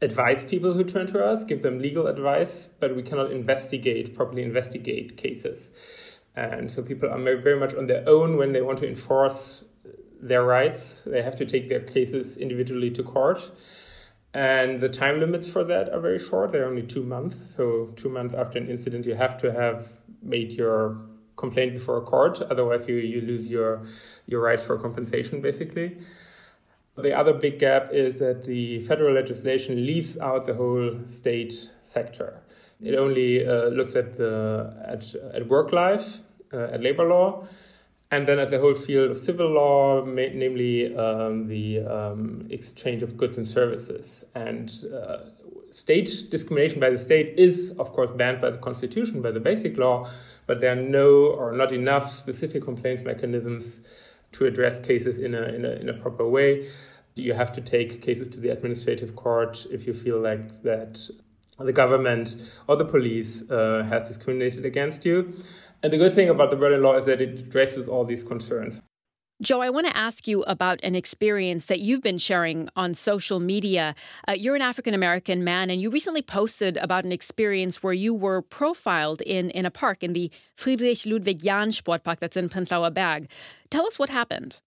advise 0.00 0.44
people 0.44 0.72
who 0.72 0.84
turn 0.84 1.06
to 1.08 1.24
us, 1.24 1.44
give 1.44 1.62
them 1.62 1.80
legal 1.80 2.06
advice, 2.06 2.68
but 2.78 2.94
we 2.94 3.02
cannot 3.02 3.32
investigate, 3.32 4.14
properly 4.14 4.42
investigate 4.42 5.16
cases. 5.16 5.72
And 6.36 6.70
so 6.70 6.82
people 6.82 7.10
are 7.10 7.18
very 7.18 7.58
much 7.58 7.74
on 7.74 7.86
their 7.86 8.08
own 8.08 8.36
when 8.36 8.52
they 8.52 8.62
want 8.62 8.78
to 8.78 8.88
enforce 8.88 9.64
their 10.20 10.44
rights. 10.44 11.02
They 11.04 11.22
have 11.22 11.34
to 11.36 11.44
take 11.44 11.68
their 11.68 11.80
cases 11.80 12.36
individually 12.36 12.90
to 12.92 13.02
court. 13.02 13.50
And 14.34 14.80
the 14.80 14.88
time 14.88 15.20
limits 15.20 15.48
for 15.48 15.64
that 15.64 15.88
are 15.90 16.00
very 16.00 16.18
short. 16.18 16.52
They're 16.52 16.66
only 16.66 16.82
two 16.82 17.02
months. 17.02 17.54
So, 17.56 17.86
two 17.96 18.08
months 18.08 18.34
after 18.34 18.58
an 18.58 18.68
incident, 18.68 19.06
you 19.06 19.14
have 19.14 19.38
to 19.38 19.52
have 19.52 19.92
made 20.22 20.52
your 20.52 20.98
complaint 21.36 21.72
before 21.72 21.96
a 21.96 22.02
court. 22.02 22.42
Otherwise, 22.42 22.86
you, 22.86 22.96
you 22.96 23.22
lose 23.22 23.48
your, 23.48 23.82
your 24.26 24.42
right 24.42 24.60
for 24.60 24.76
compensation, 24.78 25.40
basically. 25.40 25.98
The 26.96 27.16
other 27.16 27.32
big 27.32 27.60
gap 27.60 27.90
is 27.92 28.18
that 28.18 28.44
the 28.44 28.80
federal 28.80 29.14
legislation 29.14 29.86
leaves 29.86 30.18
out 30.18 30.46
the 30.46 30.54
whole 30.54 30.98
state 31.06 31.70
sector. 31.80 32.42
It 32.82 32.96
only 32.96 33.46
uh, 33.46 33.68
looks 33.68 33.94
at 33.94 34.18
the 34.18 34.74
at, 34.84 35.14
at 35.32 35.48
work 35.48 35.72
life, 35.72 36.20
uh, 36.52 36.74
at 36.74 36.82
labor 36.82 37.08
law, 37.08 37.46
and 38.10 38.26
then 38.26 38.38
at 38.38 38.50
the 38.50 38.58
whole 38.58 38.74
field 38.74 39.10
of 39.10 39.18
civil 39.18 39.50
law, 39.50 40.04
namely 40.04 40.96
um, 40.96 41.46
the 41.46 41.80
um, 41.80 42.46
exchange 42.50 43.02
of 43.02 43.16
goods 43.16 43.36
and 43.36 43.46
services. 43.46 44.24
And 44.34 44.72
uh, 44.94 45.18
state 45.70 46.24
discrimination 46.30 46.80
by 46.80 46.90
the 46.90 46.98
state 46.98 47.38
is, 47.38 47.72
of 47.78 47.92
course, 47.92 48.10
banned 48.10 48.40
by 48.40 48.50
the 48.50 48.58
Constitution, 48.58 49.20
by 49.20 49.30
the 49.30 49.40
Basic 49.40 49.76
Law, 49.76 50.10
but 50.46 50.60
there 50.60 50.72
are 50.72 50.80
no 50.80 51.26
or 51.26 51.52
not 51.52 51.70
enough 51.70 52.10
specific 52.10 52.64
complaints 52.64 53.02
mechanisms 53.02 53.82
to 54.32 54.46
address 54.46 54.78
cases 54.78 55.18
in 55.18 55.34
a, 55.34 55.42
in 55.42 55.64
a, 55.64 55.72
in 55.72 55.88
a 55.90 55.94
proper 55.94 56.26
way. 56.26 56.68
You 57.14 57.34
have 57.34 57.52
to 57.52 57.60
take 57.60 58.00
cases 58.00 58.28
to 58.28 58.40
the 58.40 58.48
administrative 58.50 59.16
court 59.16 59.66
if 59.70 59.86
you 59.86 59.92
feel 59.92 60.20
like 60.20 60.62
that 60.62 61.10
the 61.58 61.72
government 61.72 62.36
or 62.68 62.76
the 62.76 62.84
police 62.84 63.48
uh, 63.50 63.84
has 63.88 64.04
discriminated 64.04 64.64
against 64.64 65.04
you. 65.04 65.32
And 65.82 65.92
the 65.92 65.98
good 65.98 66.12
thing 66.12 66.28
about 66.28 66.50
the 66.50 66.56
Berlin 66.56 66.82
law 66.82 66.96
is 66.96 67.06
that 67.06 67.20
it 67.20 67.38
addresses 67.38 67.88
all 67.88 68.04
these 68.04 68.24
concerns. 68.24 68.80
Joe, 69.40 69.60
I 69.60 69.70
want 69.70 69.86
to 69.86 69.96
ask 69.96 70.26
you 70.26 70.42
about 70.42 70.80
an 70.82 70.96
experience 70.96 71.66
that 71.66 71.78
you've 71.78 72.02
been 72.02 72.18
sharing 72.18 72.68
on 72.74 72.92
social 72.92 73.38
media. 73.38 73.94
Uh, 74.26 74.32
you're 74.32 74.56
an 74.56 74.62
African 74.62 74.94
American 74.94 75.44
man, 75.44 75.70
and 75.70 75.80
you 75.80 75.90
recently 75.90 76.22
posted 76.22 76.76
about 76.78 77.04
an 77.04 77.12
experience 77.12 77.80
where 77.80 77.92
you 77.92 78.12
were 78.12 78.42
profiled 78.42 79.20
in, 79.22 79.50
in 79.50 79.64
a 79.64 79.70
park, 79.70 80.02
in 80.02 80.12
the 80.12 80.32
Friedrich 80.56 81.06
Ludwig 81.06 81.40
Jahn 81.40 81.68
Sportpark 81.68 82.18
that's 82.18 82.36
in 82.36 82.48
Prenzlauer 82.48 82.92
Berg. 82.92 83.30
Tell 83.70 83.86
us 83.86 83.96
what 83.96 84.08
happened. 84.08 84.60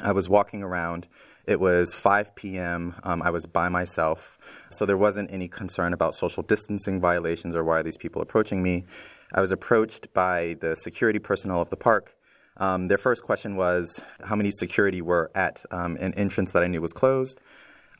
I 0.00 0.12
was 0.12 0.28
walking 0.28 0.62
around. 0.62 1.08
It 1.44 1.58
was 1.58 1.92
5 1.92 2.36
p.m. 2.36 2.94
Um, 3.02 3.20
I 3.20 3.30
was 3.30 3.46
by 3.46 3.68
myself, 3.68 4.38
so 4.70 4.86
there 4.86 4.96
wasn't 4.96 5.32
any 5.32 5.48
concern 5.48 5.92
about 5.92 6.14
social 6.14 6.44
distancing 6.44 7.00
violations 7.00 7.56
or 7.56 7.64
why 7.64 7.80
are 7.80 7.82
these 7.82 7.96
people 7.96 8.22
approaching 8.22 8.62
me. 8.62 8.84
I 9.32 9.40
was 9.40 9.50
approached 9.50 10.12
by 10.12 10.56
the 10.60 10.76
security 10.76 11.18
personnel 11.18 11.62
of 11.62 11.70
the 11.70 11.76
park. 11.76 12.14
Um, 12.58 12.88
their 12.88 12.98
first 12.98 13.22
question 13.22 13.56
was 13.56 14.02
how 14.24 14.36
many 14.36 14.50
security 14.50 15.00
were 15.00 15.30
at 15.34 15.64
um, 15.70 15.96
an 15.96 16.12
entrance 16.14 16.52
that 16.52 16.62
I 16.62 16.66
knew 16.66 16.82
was 16.82 16.92
closed. 16.92 17.40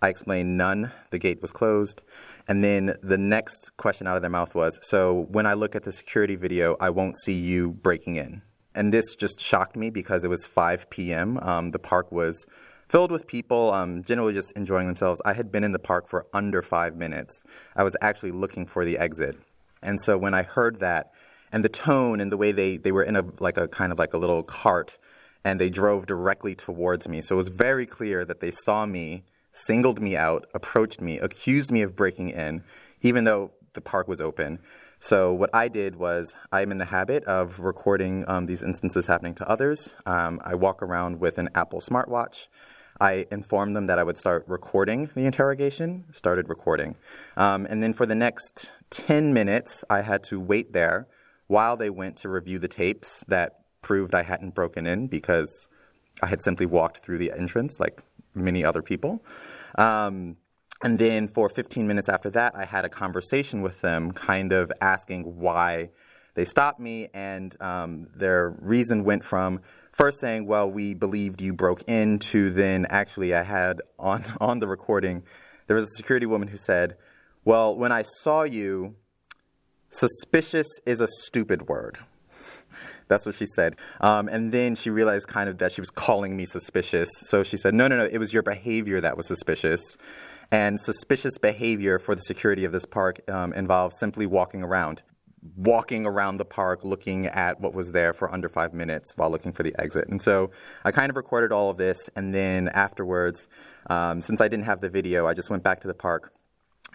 I 0.02 0.08
explained 0.08 0.58
none. 0.58 0.92
The 1.10 1.18
gate 1.18 1.40
was 1.40 1.50
closed. 1.50 2.02
And 2.46 2.62
then 2.62 2.96
the 3.02 3.16
next 3.16 3.76
question 3.76 4.06
out 4.06 4.16
of 4.16 4.22
their 4.22 4.30
mouth 4.30 4.54
was 4.54 4.78
So 4.82 5.26
when 5.30 5.46
I 5.46 5.54
look 5.54 5.74
at 5.74 5.84
the 5.84 5.92
security 5.92 6.36
video, 6.36 6.76
I 6.80 6.90
won't 6.90 7.16
see 7.16 7.34
you 7.34 7.70
breaking 7.70 8.16
in. 8.16 8.42
And 8.74 8.92
this 8.92 9.14
just 9.14 9.40
shocked 9.40 9.76
me 9.76 9.90
because 9.90 10.24
it 10.24 10.28
was 10.28 10.44
5 10.44 10.90
p.m. 10.90 11.38
Um, 11.38 11.70
the 11.70 11.78
park 11.78 12.10
was 12.12 12.46
filled 12.88 13.10
with 13.10 13.26
people, 13.26 13.72
um, 13.72 14.02
generally 14.02 14.34
just 14.34 14.52
enjoying 14.52 14.86
themselves. 14.86 15.22
I 15.24 15.32
had 15.32 15.50
been 15.50 15.64
in 15.64 15.72
the 15.72 15.78
park 15.78 16.08
for 16.08 16.26
under 16.34 16.60
five 16.60 16.94
minutes. 16.94 17.42
I 17.74 17.84
was 17.84 17.96
actually 18.02 18.32
looking 18.32 18.66
for 18.66 18.84
the 18.84 18.98
exit. 18.98 19.36
And 19.82 20.00
so 20.00 20.16
when 20.16 20.34
I 20.34 20.42
heard 20.42 20.80
that, 20.80 21.12
and 21.52 21.62
the 21.62 21.68
tone 21.68 22.20
and 22.20 22.32
the 22.32 22.36
way 22.36 22.50
they, 22.50 22.78
they 22.78 22.92
were 22.92 23.02
in 23.02 23.14
a 23.14 23.24
like 23.38 23.58
a 23.58 23.68
kind 23.68 23.92
of 23.92 23.98
like 23.98 24.14
a 24.14 24.18
little 24.18 24.42
cart 24.42 24.96
and 25.44 25.60
they 25.60 25.70
drove 25.70 26.06
directly 26.06 26.54
towards 26.54 27.08
me. 27.08 27.20
So 27.20 27.34
it 27.34 27.36
was 27.36 27.48
very 27.48 27.84
clear 27.84 28.24
that 28.24 28.40
they 28.40 28.50
saw 28.50 28.86
me, 28.86 29.24
singled 29.52 30.00
me 30.00 30.16
out, 30.16 30.46
approached 30.54 31.00
me, 31.00 31.18
accused 31.18 31.70
me 31.70 31.82
of 31.82 31.94
breaking 31.94 32.30
in, 32.30 32.64
even 33.02 33.24
though 33.24 33.52
the 33.74 33.80
park 33.80 34.08
was 34.08 34.20
open. 34.20 34.60
So 35.00 35.32
what 35.32 35.50
I 35.52 35.66
did 35.66 35.96
was 35.96 36.34
I'm 36.52 36.70
in 36.70 36.78
the 36.78 36.86
habit 36.86 37.24
of 37.24 37.58
recording 37.58 38.24
um, 38.28 38.46
these 38.46 38.62
instances 38.62 39.08
happening 39.08 39.34
to 39.34 39.48
others. 39.48 39.96
Um, 40.06 40.40
I 40.44 40.54
walk 40.54 40.80
around 40.80 41.18
with 41.18 41.38
an 41.38 41.50
Apple 41.54 41.80
smartwatch. 41.80 42.46
I 43.02 43.26
informed 43.32 43.74
them 43.74 43.88
that 43.88 43.98
I 43.98 44.04
would 44.04 44.16
start 44.16 44.44
recording 44.46 45.10
the 45.16 45.26
interrogation, 45.26 46.04
started 46.12 46.48
recording. 46.48 46.94
Um, 47.36 47.66
and 47.68 47.82
then 47.82 47.94
for 47.94 48.06
the 48.06 48.14
next 48.14 48.70
10 48.90 49.34
minutes, 49.34 49.82
I 49.90 50.02
had 50.02 50.22
to 50.24 50.38
wait 50.38 50.72
there 50.72 51.08
while 51.48 51.76
they 51.76 51.90
went 51.90 52.16
to 52.18 52.28
review 52.28 52.60
the 52.60 52.68
tapes 52.68 53.24
that 53.26 53.64
proved 53.82 54.14
I 54.14 54.22
hadn't 54.22 54.54
broken 54.54 54.86
in 54.86 55.08
because 55.08 55.68
I 56.22 56.26
had 56.26 56.42
simply 56.42 56.64
walked 56.64 56.98
through 56.98 57.18
the 57.18 57.32
entrance 57.32 57.80
like 57.80 58.04
many 58.36 58.64
other 58.64 58.82
people. 58.82 59.24
Um, 59.76 60.36
and 60.84 60.96
then 60.96 61.26
for 61.26 61.48
15 61.48 61.84
minutes 61.88 62.08
after 62.08 62.30
that, 62.30 62.54
I 62.54 62.66
had 62.66 62.84
a 62.84 62.88
conversation 62.88 63.62
with 63.62 63.80
them, 63.80 64.12
kind 64.12 64.52
of 64.52 64.70
asking 64.80 65.40
why 65.40 65.90
they 66.34 66.44
stopped 66.44 66.78
me. 66.78 67.08
And 67.12 67.60
um, 67.60 68.06
their 68.14 68.50
reason 68.60 69.02
went 69.02 69.24
from 69.24 69.60
first 69.92 70.20
saying, 70.20 70.46
well, 70.46 70.70
we 70.70 70.94
believed 70.94 71.40
you 71.40 71.52
broke 71.52 71.82
in, 71.86 72.18
to 72.18 72.50
then 72.50 72.86
actually, 72.90 73.34
I 73.34 73.42
had 73.44 73.80
on, 73.98 74.24
on 74.40 74.60
the 74.60 74.68
recording, 74.68 75.22
there 75.66 75.76
was 75.76 75.84
a 75.84 75.96
security 75.96 76.26
woman 76.26 76.48
who 76.48 76.58
said, 76.58 76.96
well, 77.44 77.74
when 77.74 77.92
I 77.92 78.02
saw 78.02 78.42
you, 78.42 78.96
Suspicious 79.94 80.66
is 80.86 81.02
a 81.02 81.06
stupid 81.06 81.68
word. 81.68 81.98
That's 83.08 83.26
what 83.26 83.34
she 83.34 83.44
said. 83.44 83.76
Um, 84.00 84.26
and 84.26 84.50
then 84.50 84.74
she 84.74 84.88
realized 84.88 85.28
kind 85.28 85.50
of 85.50 85.58
that 85.58 85.72
she 85.72 85.82
was 85.82 85.90
calling 85.90 86.34
me 86.34 86.46
suspicious. 86.46 87.10
So 87.28 87.42
she 87.42 87.58
said, 87.58 87.74
no, 87.74 87.88
no, 87.88 87.98
no, 87.98 88.08
it 88.10 88.16
was 88.16 88.32
your 88.32 88.42
behavior 88.42 89.02
that 89.02 89.18
was 89.18 89.28
suspicious. 89.28 89.98
And 90.50 90.80
suspicious 90.80 91.36
behavior 91.36 91.98
for 91.98 92.14
the 92.14 92.22
security 92.22 92.64
of 92.64 92.72
this 92.72 92.86
park 92.86 93.20
um, 93.30 93.52
involves 93.52 93.98
simply 93.98 94.24
walking 94.24 94.62
around. 94.62 95.02
Walking 95.56 96.06
around 96.06 96.36
the 96.36 96.44
park 96.44 96.84
looking 96.84 97.26
at 97.26 97.60
what 97.60 97.74
was 97.74 97.92
there 97.92 98.12
for 98.12 98.32
under 98.32 98.48
five 98.48 98.72
minutes 98.72 99.12
while 99.16 99.30
looking 99.30 99.52
for 99.52 99.64
the 99.64 99.74
exit. 99.78 100.08
And 100.08 100.22
so 100.22 100.50
I 100.84 100.92
kind 100.92 101.10
of 101.10 101.16
recorded 101.16 101.50
all 101.50 101.68
of 101.68 101.78
this. 101.78 102.08
And 102.14 102.32
then 102.32 102.68
afterwards, 102.68 103.48
um, 103.90 104.22
since 104.22 104.40
I 104.40 104.48
didn't 104.48 104.66
have 104.66 104.80
the 104.80 104.88
video, 104.88 105.26
I 105.26 105.34
just 105.34 105.50
went 105.50 105.64
back 105.64 105.80
to 105.80 105.88
the 105.88 105.94
park 105.94 106.32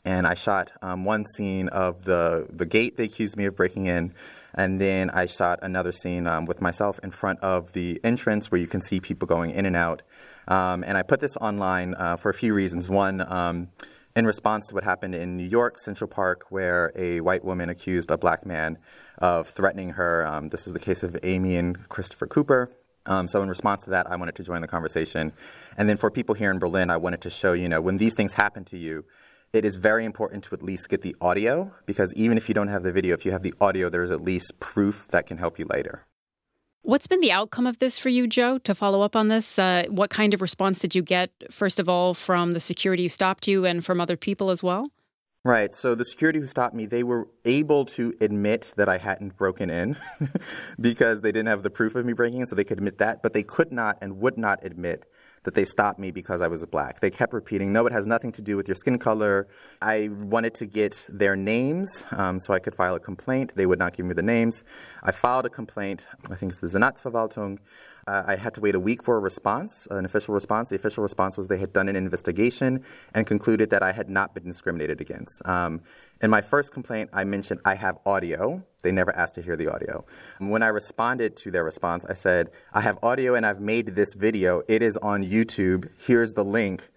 and 0.07 0.25
I 0.25 0.35
shot 0.35 0.71
um, 0.81 1.03
one 1.03 1.25
scene 1.25 1.67
of 1.67 2.05
the 2.05 2.47
the 2.49 2.65
gate 2.65 2.95
they 2.95 3.03
accused 3.03 3.35
me 3.35 3.45
of 3.45 3.57
breaking 3.57 3.87
in, 3.87 4.13
and 4.53 4.79
then 4.79 5.09
I 5.09 5.25
shot 5.25 5.59
another 5.61 5.91
scene 5.91 6.27
um, 6.27 6.45
with 6.45 6.61
myself 6.61 6.97
in 7.03 7.11
front 7.11 7.39
of 7.41 7.73
the 7.73 7.99
entrance 8.05 8.49
where 8.49 8.61
you 8.61 8.67
can 8.67 8.79
see 8.79 9.01
people 9.01 9.27
going 9.27 9.51
in 9.51 9.65
and 9.65 9.75
out. 9.75 10.03
Um, 10.47 10.85
and 10.85 10.97
I 10.97 11.01
put 11.03 11.19
this 11.19 11.35
online 11.37 11.93
uh, 11.95 12.15
for 12.15 12.29
a 12.29 12.33
few 12.33 12.53
reasons. 12.53 12.87
One, 12.89 13.19
um, 13.29 13.67
in 14.17 14.25
response 14.25 14.65
to 14.65 14.73
what 14.73 14.83
happened 14.83 15.13
in 15.13 15.37
New 15.37 15.47
York 15.47 15.77
Central 15.77 16.07
Park, 16.07 16.47
where 16.49 16.91
a 16.95 17.21
white 17.21 17.45
woman 17.45 17.69
accused 17.69 18.09
a 18.09 18.17
black 18.17 18.47
man 18.47 18.79
of 19.19 19.47
threatening 19.47 19.91
her. 19.91 20.25
Um, 20.25 20.49
this 20.49 20.65
is 20.65 20.73
the 20.73 20.79
case 20.79 21.03
of 21.03 21.15
Amy 21.21 21.55
and 21.55 21.87
Christopher 21.87 22.25
Cooper. 22.25 22.71
Um, 23.05 23.27
so 23.27 23.43
in 23.43 23.47
response 23.47 23.83
to 23.83 23.91
that, 23.91 24.09
I 24.09 24.15
wanted 24.15 24.33
to 24.37 24.43
join 24.43 24.61
the 24.61 24.67
conversation. 24.67 25.33
And 25.77 25.87
then 25.87 25.97
for 25.97 26.09
people 26.09 26.33
here 26.33 26.49
in 26.49 26.57
Berlin, 26.57 26.89
I 26.89 26.97
wanted 26.97 27.21
to 27.21 27.29
show, 27.29 27.53
you 27.53 27.69
know, 27.69 27.79
when 27.79 27.97
these 27.97 28.15
things 28.15 28.33
happen 28.33 28.65
to 28.65 28.77
you, 28.77 29.05
it 29.53 29.63
is 29.63 29.75
very 29.75 30.03
important 30.03 30.43
to 30.45 30.55
at 30.55 30.63
least 30.63 30.89
get 30.89 31.03
the 31.03 31.15
audio 31.21 31.71
because 31.85 32.11
even 32.15 32.37
if 32.37 32.49
you 32.49 32.55
don't 32.55 32.69
have 32.69 32.81
the 32.81 32.91
video, 32.91 33.13
if 33.13 33.23
you 33.23 33.31
have 33.31 33.43
the 33.43 33.53
audio, 33.61 33.87
there's 33.87 34.09
at 34.09 34.23
least 34.23 34.59
proof 34.59 35.07
that 35.09 35.27
can 35.27 35.37
help 35.37 35.59
you 35.59 35.67
later. 35.69 36.07
What's 36.87 37.05
been 37.05 37.19
the 37.19 37.33
outcome 37.33 37.67
of 37.67 37.79
this 37.79 37.99
for 37.99 38.07
you, 38.07 38.27
Joe? 38.27 38.59
To 38.59 38.73
follow 38.73 39.01
up 39.01 39.13
on 39.13 39.27
this, 39.27 39.59
uh, 39.59 39.83
what 39.89 40.09
kind 40.09 40.33
of 40.33 40.41
response 40.41 40.79
did 40.79 40.95
you 40.95 41.01
get, 41.01 41.31
first 41.51 41.81
of 41.81 41.89
all, 41.89 42.13
from 42.13 42.53
the 42.53 42.61
security 42.61 43.03
who 43.03 43.09
stopped 43.09 43.45
you 43.45 43.65
and 43.65 43.83
from 43.83 43.99
other 43.99 44.15
people 44.15 44.49
as 44.49 44.63
well? 44.63 44.85
Right. 45.43 45.75
So 45.75 45.95
the 45.95 46.05
security 46.05 46.39
who 46.39 46.47
stopped 46.47 46.73
me, 46.73 46.85
they 46.85 47.03
were 47.03 47.27
able 47.43 47.83
to 47.87 48.13
admit 48.21 48.71
that 48.77 48.87
I 48.87 48.99
hadn't 48.99 49.35
broken 49.35 49.69
in 49.69 49.97
because 50.79 51.19
they 51.19 51.33
didn't 51.33 51.49
have 51.49 51.63
the 51.63 51.69
proof 51.69 51.93
of 51.93 52.05
me 52.05 52.13
breaking 52.13 52.39
in, 52.39 52.45
so 52.45 52.55
they 52.55 52.63
could 52.63 52.77
admit 52.77 52.99
that, 52.99 53.21
but 53.21 53.33
they 53.33 53.43
could 53.43 53.73
not 53.73 53.97
and 54.01 54.19
would 54.19 54.37
not 54.37 54.63
admit 54.63 55.07
that 55.47 55.53
they 55.53 55.63
stopped 55.63 55.97
me 55.97 56.11
because 56.11 56.41
I 56.41 56.49
was 56.49 56.65
black. 56.65 56.99
They 56.99 57.09
kept 57.09 57.31
repeating, 57.31 57.71
no, 57.71 57.87
it 57.87 57.93
has 57.93 58.05
nothing 58.05 58.33
to 58.33 58.41
do 58.41 58.57
with 58.57 58.67
your 58.67 58.75
skin 58.75 58.99
color. 58.99 59.47
I 59.81 60.09
wanted 60.11 60.53
to 60.55 60.65
get 60.65 61.05
their 61.07 61.37
names 61.37 62.05
um, 62.11 62.37
so 62.37 62.53
I 62.53 62.59
could 62.59 62.75
file 62.75 62.95
a 62.95 62.99
complaint. 62.99 63.53
They 63.55 63.65
would 63.65 63.79
not 63.79 63.95
give 63.95 64.05
me 64.05 64.13
the 64.13 64.21
names. 64.21 64.65
I 65.03 65.13
filed 65.13 65.45
a 65.45 65.49
complaint. 65.49 66.05
I 66.29 66.35
think 66.35 66.51
it's 66.51 66.59
the 66.59 66.67
Senatsverwaltung. 66.67 67.59
Uh, 68.07 68.23
I 68.25 68.35
had 68.37 68.53
to 68.53 68.61
wait 68.61 68.73
a 68.73 68.79
week 68.79 69.03
for 69.03 69.17
a 69.17 69.19
response, 69.19 69.85
an 69.91 70.05
official 70.05 70.33
response. 70.33 70.69
The 70.69 70.75
official 70.75 71.03
response 71.03 71.35
was 71.35 71.49
they 71.49 71.57
had 71.57 71.73
done 71.73 71.89
an 71.89 71.97
investigation 71.97 72.83
and 73.13 73.27
concluded 73.27 73.69
that 73.71 73.83
I 73.83 73.91
had 73.91 74.09
not 74.09 74.33
been 74.33 74.45
discriminated 74.45 75.01
against. 75.01 75.45
Um, 75.45 75.81
in 76.21 76.29
my 76.29 76.41
first 76.41 76.71
complaint, 76.71 77.09
I 77.11 77.25
mentioned 77.25 77.59
I 77.65 77.75
have 77.75 77.99
audio. 78.05 78.63
They 78.81 78.91
never 78.91 79.13
asked 79.13 79.35
to 79.35 79.41
hear 79.41 79.57
the 79.57 79.71
audio. 79.71 80.05
When 80.39 80.63
I 80.63 80.67
responded 80.67 81.35
to 81.37 81.51
their 81.51 81.65
response, 81.65 82.05
I 82.05 82.13
said, 82.13 82.49
I 82.73 82.81
have 82.81 82.97
audio 83.03 83.35
and 83.35 83.45
I've 83.45 83.59
made 83.59 83.95
this 83.95 84.13
video. 84.15 84.63
It 84.69 84.81
is 84.81 84.95
on 84.97 85.23
YouTube. 85.23 85.89
Here's 85.99 86.31
the 86.33 86.45
link. 86.45 86.89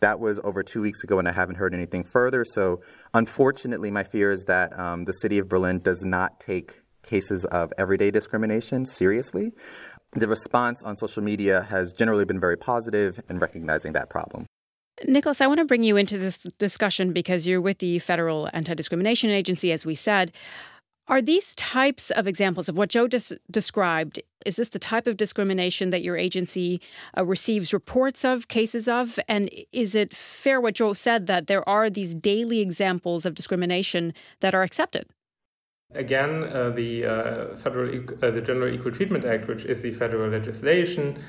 That 0.00 0.18
was 0.18 0.40
over 0.42 0.64
two 0.64 0.82
weeks 0.82 1.04
ago, 1.04 1.20
and 1.20 1.28
I 1.28 1.32
haven't 1.32 1.54
heard 1.54 1.72
anything 1.72 2.02
further. 2.02 2.44
So, 2.44 2.80
unfortunately, 3.14 3.88
my 3.92 4.02
fear 4.02 4.32
is 4.32 4.46
that 4.46 4.76
um, 4.76 5.04
the 5.04 5.12
city 5.12 5.38
of 5.38 5.48
Berlin 5.48 5.78
does 5.78 6.02
not 6.02 6.40
take 6.40 6.82
cases 7.02 7.44
of 7.44 7.72
everyday 7.78 8.10
discrimination 8.10 8.86
seriously. 8.86 9.52
The 10.12 10.28
response 10.28 10.82
on 10.82 10.96
social 10.96 11.22
media 11.22 11.62
has 11.70 11.94
generally 11.94 12.26
been 12.26 12.38
very 12.38 12.56
positive 12.56 13.22
in 13.30 13.38
recognizing 13.38 13.94
that 13.94 14.10
problem. 14.10 14.44
Nicholas, 15.06 15.40
I 15.40 15.46
want 15.46 15.58
to 15.58 15.64
bring 15.64 15.82
you 15.82 15.96
into 15.96 16.18
this 16.18 16.42
discussion 16.58 17.14
because 17.14 17.48
you're 17.48 17.62
with 17.62 17.78
the 17.78 17.98
Federal 17.98 18.50
Anti 18.52 18.74
Discrimination 18.74 19.30
Agency, 19.30 19.72
as 19.72 19.86
we 19.86 19.94
said. 19.94 20.32
Are 21.08 21.22
these 21.22 21.54
types 21.56 22.10
of 22.10 22.28
examples 22.28 22.68
of 22.68 22.76
what 22.76 22.90
Joe 22.90 23.08
des- 23.08 23.36
described? 23.50 24.20
Is 24.46 24.56
this 24.56 24.68
the 24.68 24.78
type 24.78 25.06
of 25.06 25.16
discrimination 25.16 25.90
that 25.90 26.02
your 26.02 26.16
agency 26.16 26.80
uh, 27.16 27.24
receives 27.24 27.72
reports 27.72 28.24
of, 28.24 28.48
cases 28.48 28.86
of? 28.86 29.18
And 29.28 29.50
is 29.72 29.94
it 29.94 30.14
fair 30.14 30.60
what 30.60 30.74
Joe 30.74 30.92
said 30.92 31.26
that 31.26 31.48
there 31.48 31.68
are 31.68 31.90
these 31.90 32.14
daily 32.14 32.60
examples 32.60 33.26
of 33.26 33.34
discrimination 33.34 34.14
that 34.40 34.54
are 34.54 34.62
accepted? 34.62 35.06
Again, 35.94 36.44
uh, 36.44 36.70
the 36.70 37.04
uh, 37.04 37.56
federal, 37.56 38.04
uh, 38.22 38.30
the 38.30 38.40
General 38.40 38.72
Equal 38.72 38.92
Treatment 38.92 39.24
Act, 39.24 39.46
which 39.46 39.64
is 39.64 39.82
the 39.82 39.92
federal 39.92 40.30
legislation, 40.30 41.22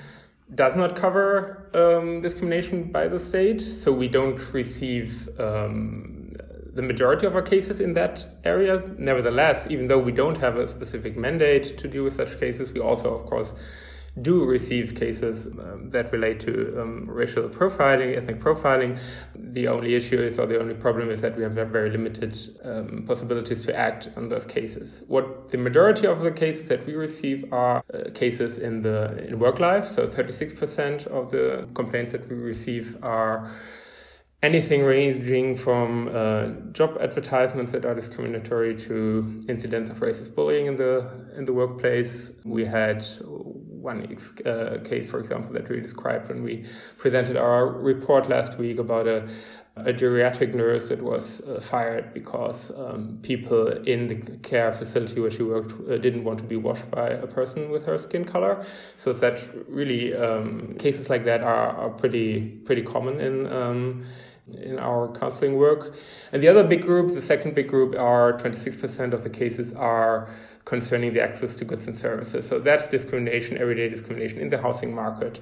does 0.56 0.76
not 0.76 0.96
cover 0.96 1.70
um, 1.74 2.22
discrimination 2.22 2.92
by 2.92 3.08
the 3.08 3.20
state, 3.20 3.62
so 3.62 3.92
we 3.92 4.08
don't 4.08 4.54
receive 4.54 5.28
um, 5.40 6.36
the 6.74 6.82
majority 6.82 7.26
of 7.26 7.36
our 7.36 7.42
cases 7.42 7.80
in 7.80 7.94
that 7.94 8.26
area. 8.44 8.84
Nevertheless, 8.98 9.68
even 9.70 9.88
though 9.88 10.00
we 10.00 10.12
don't 10.12 10.38
have 10.38 10.58
a 10.58 10.68
specific 10.68 11.16
mandate 11.18 11.78
to 11.78 11.88
deal 11.88 12.04
with 12.04 12.16
such 12.16 12.40
cases, 12.40 12.72
we 12.74 12.80
also, 12.80 13.14
of 13.14 13.26
course, 13.26 13.54
do 14.22 14.46
receive 14.46 14.96
cases 14.96 15.48
um, 15.48 15.90
that 15.90 16.12
relate 16.12 16.40
to 16.42 16.80
um, 16.80 17.06
racial 17.10 17.50
profiling, 17.50 18.16
ethnic 18.16 18.40
profiling. 18.40 19.00
The 19.36 19.68
only 19.68 19.96
issue 19.96 20.20
is, 20.22 20.38
or 20.38 20.46
the 20.46 20.60
only 20.60 20.76
problem 20.76 21.10
is 21.10 21.22
that 21.22 21.36
we 21.36 21.44
have 21.44 21.54
very 21.54 21.90
limited 21.90 22.38
um, 22.64 23.06
possibilities 23.08 23.66
to 23.66 23.76
act 23.76 24.10
on 24.16 24.30
those 24.30 24.46
cases. 24.46 25.02
What 25.08 25.50
the 25.50 25.58
majority 25.58 26.06
of 26.06 26.22
the 26.22 26.32
cases 26.32 26.68
that 26.70 26.86
we 26.86 26.94
receive 26.94 27.52
are 27.52 27.84
uh, 27.92 28.12
cases 28.14 28.60
in 28.60 28.82
the 28.82 29.28
in 29.28 29.40
work 29.40 29.60
life. 29.60 29.88
So 29.88 30.08
36% 30.08 31.08
of 31.08 31.32
the 31.32 31.68
complaints 31.74 32.12
that 32.12 32.30
we 32.30 32.36
receive 32.36 32.98
are 33.02 33.52
anything 34.44 34.84
ranging 34.84 35.56
from 35.56 36.10
uh, 36.14 36.50
job 36.74 36.98
advertisements 37.00 37.72
that 37.72 37.86
are 37.86 37.96
discriminatory 37.96 38.76
to 38.76 39.42
incidents 39.48 39.90
of 39.90 39.98
racist 39.98 40.36
bullying 40.36 40.68
in 40.68 40.76
the 40.76 41.10
in 41.36 41.46
the 41.46 41.54
workplace. 41.54 42.32
We 42.44 42.66
had 42.66 43.04
one 43.84 44.18
uh, 44.46 44.78
case, 44.84 45.10
for 45.10 45.20
example, 45.20 45.52
that 45.54 45.68
we 45.70 45.80
described 45.82 46.30
when 46.30 46.42
we 46.42 46.66
presented 46.98 47.36
our 47.36 47.68
report 47.68 48.30
last 48.30 48.58
week 48.58 48.80
about 48.80 49.08
a, 49.08 49.28
a 49.76 49.92
geriatric 49.92 50.56
nurse 50.56 50.88
that 50.90 51.02
was 51.02 51.42
uh, 51.42 51.60
fired 51.60 52.14
because 52.14 52.72
um, 52.72 53.20
people 53.22 53.68
in 53.68 54.08
the 54.08 54.16
care 54.38 54.72
facility 54.72 55.20
where 55.20 55.32
she 55.32 55.44
worked 55.44 55.74
uh, 55.90 55.98
didn't 55.98 56.24
want 56.24 56.40
to 56.40 56.46
be 56.46 56.56
washed 56.56 56.90
by 56.92 57.10
a 57.10 57.28
person 57.28 57.70
with 57.70 57.86
her 57.86 57.98
skin 57.98 58.24
color. 58.24 58.66
So 58.96 59.12
that 59.14 59.46
really 59.68 60.16
um, 60.16 60.76
cases 60.80 61.10
like 61.10 61.26
that 61.26 61.42
are, 61.42 61.72
are 61.76 61.90
pretty 61.90 62.42
pretty 62.66 62.84
common 62.84 63.20
in. 63.20 63.52
Um, 63.52 64.06
in 64.62 64.78
our 64.78 65.08
counseling 65.14 65.56
work. 65.56 65.96
And 66.34 66.44
the 66.44 66.50
other 66.50 66.66
big 66.66 66.82
group, 66.82 67.14
the 67.14 67.22
second 67.22 67.56
big 67.56 67.70
group, 67.70 67.98
are 67.98 68.34
26% 68.34 69.14
of 69.14 69.24
the 69.24 69.30
cases 69.30 69.72
are 69.72 70.30
concerning 70.66 71.14
the 71.14 71.22
access 71.22 71.56
to 71.56 71.66
goods 71.66 71.88
and 71.88 71.98
services. 71.98 72.48
So 72.48 72.60
that's 72.60 72.88
discrimination, 72.88 73.58
everyday 73.58 73.90
discrimination 73.90 74.40
in 74.40 74.50
the 74.50 74.62
housing 74.62 74.94
market, 74.94 75.42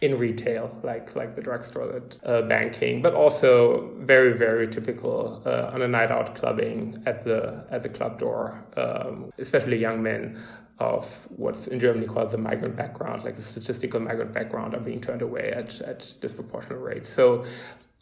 in 0.00 0.18
retail, 0.18 0.76
like 0.82 1.14
like 1.14 1.34
the 1.36 1.40
drugstore, 1.40 1.86
that, 1.86 2.18
uh, 2.24 2.42
banking, 2.42 3.02
but 3.02 3.14
also 3.14 3.92
very 3.98 4.32
very 4.32 4.66
typical 4.66 5.42
uh, 5.46 5.70
on 5.74 5.82
a 5.82 5.88
night 5.88 6.10
out 6.10 6.34
clubbing 6.34 7.00
at 7.06 7.24
the 7.24 7.66
at 7.70 7.82
the 7.82 7.88
club 7.88 8.18
door, 8.18 8.64
um, 8.76 9.32
especially 9.38 9.78
young 9.78 10.02
men 10.02 10.42
of 10.78 11.28
what's 11.36 11.68
in 11.68 11.78
Germany 11.78 12.06
called 12.06 12.30
the 12.32 12.38
migrant 12.38 12.74
background, 12.74 13.22
like 13.22 13.36
the 13.36 13.42
statistical 13.42 14.00
migrant 14.00 14.32
background, 14.32 14.74
are 14.74 14.80
being 14.80 15.00
turned 15.00 15.22
away 15.22 15.52
at 15.52 15.80
at 15.82 16.14
disproportionate 16.20 16.80
rates. 16.80 17.08
So 17.08 17.44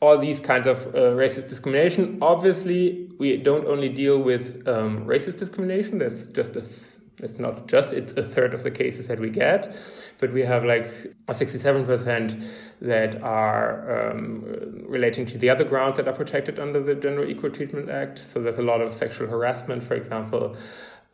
all 0.01 0.17
these 0.19 0.41
kinds 0.41 0.67
of 0.67 0.87
uh, 0.89 1.13
racist 1.15 1.49
discrimination. 1.49 2.19
Obviously, 2.23 3.09
we 3.19 3.37
don't 3.37 3.67
only 3.67 3.89
deal 3.89 4.19
with 4.19 4.67
um, 4.67 5.05
racist 5.07 5.39
discrimination. 5.39 5.99
That's 5.99 6.27
just 6.27 6.51
a 6.57 6.63
th- 6.63 6.73
it's 7.23 7.39
not 7.39 7.67
just 7.69 7.93
it's 7.93 8.15
a 8.15 8.23
third 8.23 8.55
of 8.55 8.63
the 8.63 8.71
cases 8.71 9.07
that 9.09 9.21
we 9.21 9.29
get, 9.29 9.77
but 10.19 10.33
we 10.33 10.41
have 10.41 10.65
like 10.65 10.87
sixty-seven 11.31 11.85
percent 11.85 12.43
that 12.81 13.23
are 13.23 14.11
um, 14.11 14.85
relating 14.89 15.27
to 15.27 15.37
the 15.37 15.51
other 15.51 15.65
grounds 15.65 15.99
that 15.99 16.09
are 16.09 16.15
protected 16.15 16.59
under 16.59 16.83
the 16.83 16.95
General 16.95 17.29
Equal 17.29 17.51
Treatment 17.51 17.91
Act. 17.91 18.19
So 18.19 18.41
there's 18.41 18.57
a 18.57 18.63
lot 18.63 18.81
of 18.81 18.95
sexual 18.95 19.29
harassment, 19.29 19.83
for 19.85 19.95
example 19.95 20.57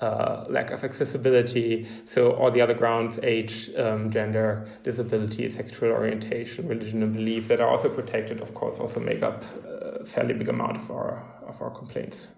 uh, 0.01 0.45
lack 0.49 0.71
of 0.71 0.85
accessibility. 0.85 1.87
So 2.05 2.33
all 2.33 2.51
the 2.51 2.61
other 2.61 2.75
grounds, 2.75 3.19
age, 3.23 3.71
um, 3.77 4.11
gender, 4.11 4.69
disability, 4.83 5.49
sexual 5.49 5.91
orientation, 5.91 6.69
religion, 6.69 7.03
and 7.03 7.15
belief 7.15 7.49
that 7.49 7.61
are 7.61 7.69
also 7.69 7.89
protected, 7.89 8.41
of 8.41 8.55
course, 8.55 8.79
also 8.79 9.01
make 9.01 9.23
up 9.23 9.45
a 9.65 10.05
fairly 10.05 10.35
big 10.35 10.49
amount 10.49 10.77
of 10.77 10.91
our 10.91 11.23
of 11.47 11.63
our 11.63 11.71
complaints. 11.71 12.29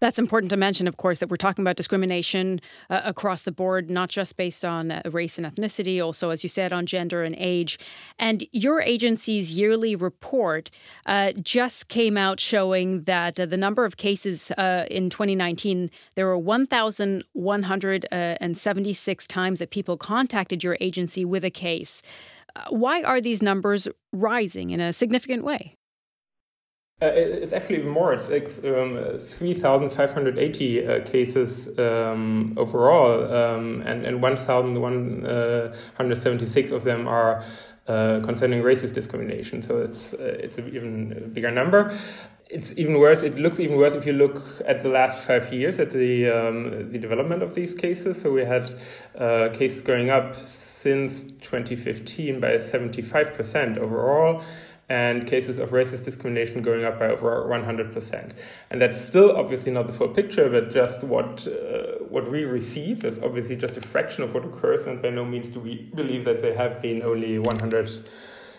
That's 0.00 0.18
important 0.18 0.50
to 0.50 0.56
mention, 0.56 0.88
of 0.88 0.96
course, 0.96 1.20
that 1.20 1.28
we're 1.28 1.36
talking 1.36 1.62
about 1.62 1.76
discrimination 1.76 2.60
uh, 2.88 3.02
across 3.04 3.42
the 3.42 3.52
board, 3.52 3.90
not 3.90 4.08
just 4.08 4.38
based 4.38 4.64
on 4.64 4.90
uh, 4.90 5.02
race 5.12 5.36
and 5.36 5.46
ethnicity, 5.46 6.02
also, 6.02 6.30
as 6.30 6.42
you 6.42 6.48
said, 6.48 6.72
on 6.72 6.86
gender 6.86 7.22
and 7.22 7.34
age. 7.38 7.78
And 8.18 8.46
your 8.50 8.80
agency's 8.80 9.58
yearly 9.58 9.94
report 9.94 10.70
uh, 11.04 11.32
just 11.32 11.88
came 11.88 12.16
out 12.16 12.40
showing 12.40 13.02
that 13.02 13.38
uh, 13.38 13.44
the 13.44 13.58
number 13.58 13.84
of 13.84 13.98
cases 13.98 14.50
uh, 14.52 14.86
in 14.90 15.10
2019, 15.10 15.90
there 16.14 16.26
were 16.26 16.38
1,176 16.38 19.26
times 19.26 19.58
that 19.58 19.70
people 19.70 19.98
contacted 19.98 20.64
your 20.64 20.78
agency 20.80 21.26
with 21.26 21.44
a 21.44 21.50
case. 21.50 22.00
Uh, 22.56 22.64
why 22.70 23.02
are 23.02 23.20
these 23.20 23.42
numbers 23.42 23.86
rising 24.12 24.70
in 24.70 24.80
a 24.80 24.94
significant 24.94 25.44
way? 25.44 25.76
Uh, 27.02 27.06
it's 27.14 27.54
actually 27.54 27.76
even 27.76 27.88
more. 27.88 28.12
It's 28.12 28.28
like 28.28 28.46
um, 28.62 29.18
3,580 29.18 30.86
uh, 30.86 31.00
cases 31.02 31.70
um, 31.78 32.52
overall, 32.58 33.24
um, 33.34 33.82
and, 33.86 34.04
and 34.04 34.20
1,176 34.20 36.70
of 36.70 36.84
them 36.84 37.08
are 37.08 37.42
uh, 37.88 38.20
concerning 38.22 38.62
racist 38.62 38.92
discrimination. 38.92 39.62
So 39.62 39.78
it's, 39.78 40.12
uh, 40.12 40.36
it's 40.40 40.58
an 40.58 40.68
even 40.74 41.30
bigger 41.32 41.50
number. 41.50 41.98
It's 42.50 42.74
even 42.76 42.98
worse. 42.98 43.22
It 43.22 43.38
looks 43.38 43.58
even 43.60 43.78
worse 43.78 43.94
if 43.94 44.04
you 44.04 44.12
look 44.12 44.42
at 44.66 44.82
the 44.82 44.90
last 44.90 45.26
five 45.26 45.50
years 45.54 45.78
at 45.78 45.92
the 45.92 46.28
um, 46.28 46.90
the 46.90 46.98
development 46.98 47.42
of 47.44 47.54
these 47.54 47.74
cases. 47.74 48.20
So 48.20 48.32
we 48.32 48.44
had 48.44 48.74
uh, 49.16 49.50
cases 49.52 49.82
going 49.82 50.10
up 50.10 50.34
since 50.46 51.22
2015 51.22 52.40
by 52.40 52.56
75% 52.56 53.78
overall 53.78 54.42
and 54.90 55.24
cases 55.24 55.58
of 55.58 55.70
racist 55.70 56.04
discrimination 56.04 56.62
going 56.62 56.84
up 56.84 56.98
by 56.98 57.06
over 57.06 57.46
100%. 57.48 58.32
And 58.70 58.82
that's 58.82 59.00
still 59.00 59.36
obviously 59.36 59.70
not 59.70 59.86
the 59.86 59.92
full 59.92 60.08
picture, 60.08 60.50
but 60.50 60.72
just 60.72 61.04
what 61.04 61.46
uh, 61.46 62.04
what 62.08 62.28
we 62.28 62.44
receive 62.44 63.04
is 63.04 63.20
obviously 63.20 63.54
just 63.54 63.76
a 63.76 63.80
fraction 63.80 64.24
of 64.24 64.34
what 64.34 64.44
occurs, 64.44 64.88
and 64.88 65.00
by 65.00 65.10
no 65.10 65.24
means 65.24 65.48
do 65.48 65.60
we 65.60 65.88
believe 65.94 66.24
that 66.24 66.42
there 66.42 66.56
have 66.56 66.82
been 66.82 67.02
only 67.02 67.38
100. 67.38 68.04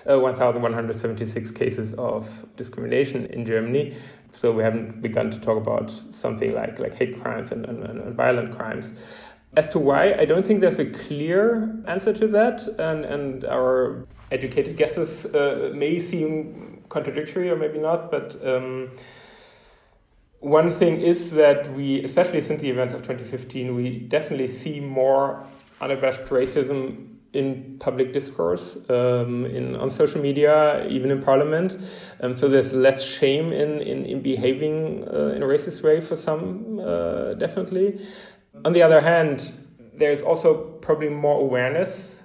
Uh, 0.10 0.18
1,176 0.20 1.52
cases 1.52 1.94
of 1.94 2.28
discrimination 2.58 3.28
in 3.28 3.46
Germany. 3.46 3.96
So 4.32 4.52
we 4.52 4.64
haven't 4.64 5.00
begun 5.00 5.30
to 5.30 5.40
talk 5.40 5.58
about 5.58 5.92
something 6.10 6.56
like, 6.56 6.80
like 6.80 6.96
hate 6.96 7.22
crimes 7.22 7.52
and, 7.52 7.68
and, 7.68 7.84
and 7.84 8.16
violent 8.16 8.58
crimes. 8.58 8.94
As 9.56 9.70
to 9.70 9.78
why, 9.78 10.14
I 10.14 10.26
don't 10.26 10.44
think 10.44 10.60
there's 10.60 10.80
a 10.80 10.90
clear 10.90 11.84
answer 11.86 12.14
to 12.14 12.28
that, 12.30 12.68
and, 12.80 13.06
and 13.06 13.46
our 13.46 14.08
educated 14.32 14.78
guesses 14.78 15.26
uh, 15.28 15.72
may 15.74 16.00
seem 16.00 16.84
contradictory 16.90 17.50
or 17.50 17.56
maybe 17.56 17.80
not, 17.80 18.10
but 18.12 18.36
um, 18.46 18.92
one 20.40 20.72
thing 20.72 21.00
is 21.00 21.32
that 21.32 21.72
we, 21.74 22.04
especially 22.04 22.42
since 22.42 22.62
the 22.62 22.70
events 22.70 22.94
of 22.94 23.02
2015, 23.02 23.76
we 23.76 24.00
definitely 24.00 24.48
see 24.48 24.80
more 24.80 25.46
unabashed 25.80 26.26
racism 26.26 27.08
in 27.34 27.78
public 27.80 28.12
discourse, 28.12 28.78
um, 28.90 29.46
in 29.46 29.76
on 29.76 29.90
social 29.90 30.22
media, 30.22 30.86
even 30.90 31.12
in 31.12 31.22
parliament. 31.22 31.78
Um, 32.20 32.36
so 32.36 32.50
there's 32.50 32.74
less 32.74 33.02
shame 33.02 33.54
in 33.54 33.80
in, 33.80 34.06
in 34.06 34.22
behaving 34.22 35.08
uh, 35.08 35.36
in 35.36 35.44
a 35.44 35.46
racist 35.46 35.82
way 35.82 36.02
for 36.02 36.16
some, 36.16 36.80
uh, 36.80 37.34
definitely. 37.34 38.06
On 38.66 38.74
the 38.74 38.84
other 38.84 39.00
hand, 39.00 39.54
there's 39.94 40.22
also 40.22 40.56
probably 40.82 41.10
more 41.10 41.40
awareness 41.40 42.21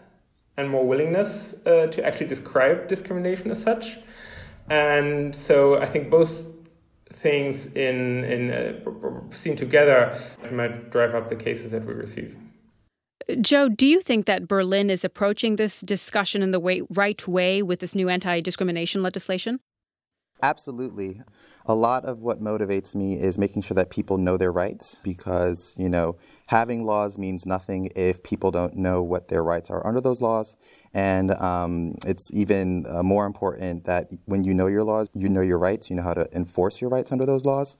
and 0.57 0.71
more 0.71 0.87
willingness 0.87 1.55
uh, 1.67 1.87
to 1.89 2.05
actually 2.05 2.27
describe 2.27 2.89
discrimination 2.89 3.51
as 3.51 3.63
such. 3.63 3.99
And 4.69 5.35
so 5.35 5.79
I 5.79 5.87
think 5.87 6.11
both 6.11 6.47
things 7.13 7.67
in 7.67 8.25
in 8.25 8.51
uh, 8.51 9.31
seen 9.31 9.57
together 9.57 10.19
might 10.51 10.91
drive 10.91 11.15
up 11.15 11.29
the 11.29 11.37
cases 11.37 11.71
that 11.71 11.85
we 11.85 11.95
receive. 11.95 12.37
Joe, 13.41 13.69
do 13.69 13.87
you 13.87 14.01
think 14.01 14.27
that 14.27 14.47
Berlin 14.47 14.89
is 14.89 15.05
approaching 15.05 15.57
this 15.57 15.81
discussion 15.81 16.43
in 16.43 16.53
the 16.53 16.61
way, 16.61 16.83
right 16.91 17.27
way 17.27 17.63
with 17.63 17.81
this 17.81 17.95
new 17.95 18.09
anti 18.09 18.41
discrimination 18.41 19.01
legislation? 19.01 19.61
Absolutely. 20.43 21.23
A 21.65 21.75
lot 21.75 22.05
of 22.05 22.21
what 22.21 22.41
motivates 22.41 22.95
me 22.95 23.19
is 23.19 23.39
making 23.39 23.63
sure 23.63 23.75
that 23.75 23.91
people 23.91 24.19
know 24.19 24.37
their 24.37 24.53
rights 24.53 25.01
because, 25.03 25.75
you 25.77 25.89
know, 25.89 26.17
having 26.47 26.85
laws 26.85 27.19
means 27.19 27.45
nothing 27.45 27.91
if 27.97 28.23
people 28.23 28.51
don't 28.51 28.77
know 28.77 29.03
what 29.03 29.29
their 29.29 29.43
rights 29.43 29.71
are 29.71 29.87
under 29.87 30.01
those 30.01 30.21
laws. 30.21 30.57
And 30.95 31.33
um, 31.33 31.97
it's 32.07 32.33
even 32.33 32.87
uh, 32.89 33.03
more 33.03 33.27
important 33.27 33.85
that 33.85 34.09
when 34.25 34.45
you 34.45 34.55
know 34.55 34.67
your 34.67 34.85
laws, 34.85 35.11
you 35.15 35.29
know 35.29 35.43
your 35.43 35.59
rights, 35.59 35.91
you 35.91 35.97
know 35.97 36.03
how 36.03 36.15
to 36.15 36.29
enforce 36.35 36.81
your 36.81 36.89
rights 36.89 37.13
under 37.13 37.27
those 37.27 37.45
laws. 37.45 37.77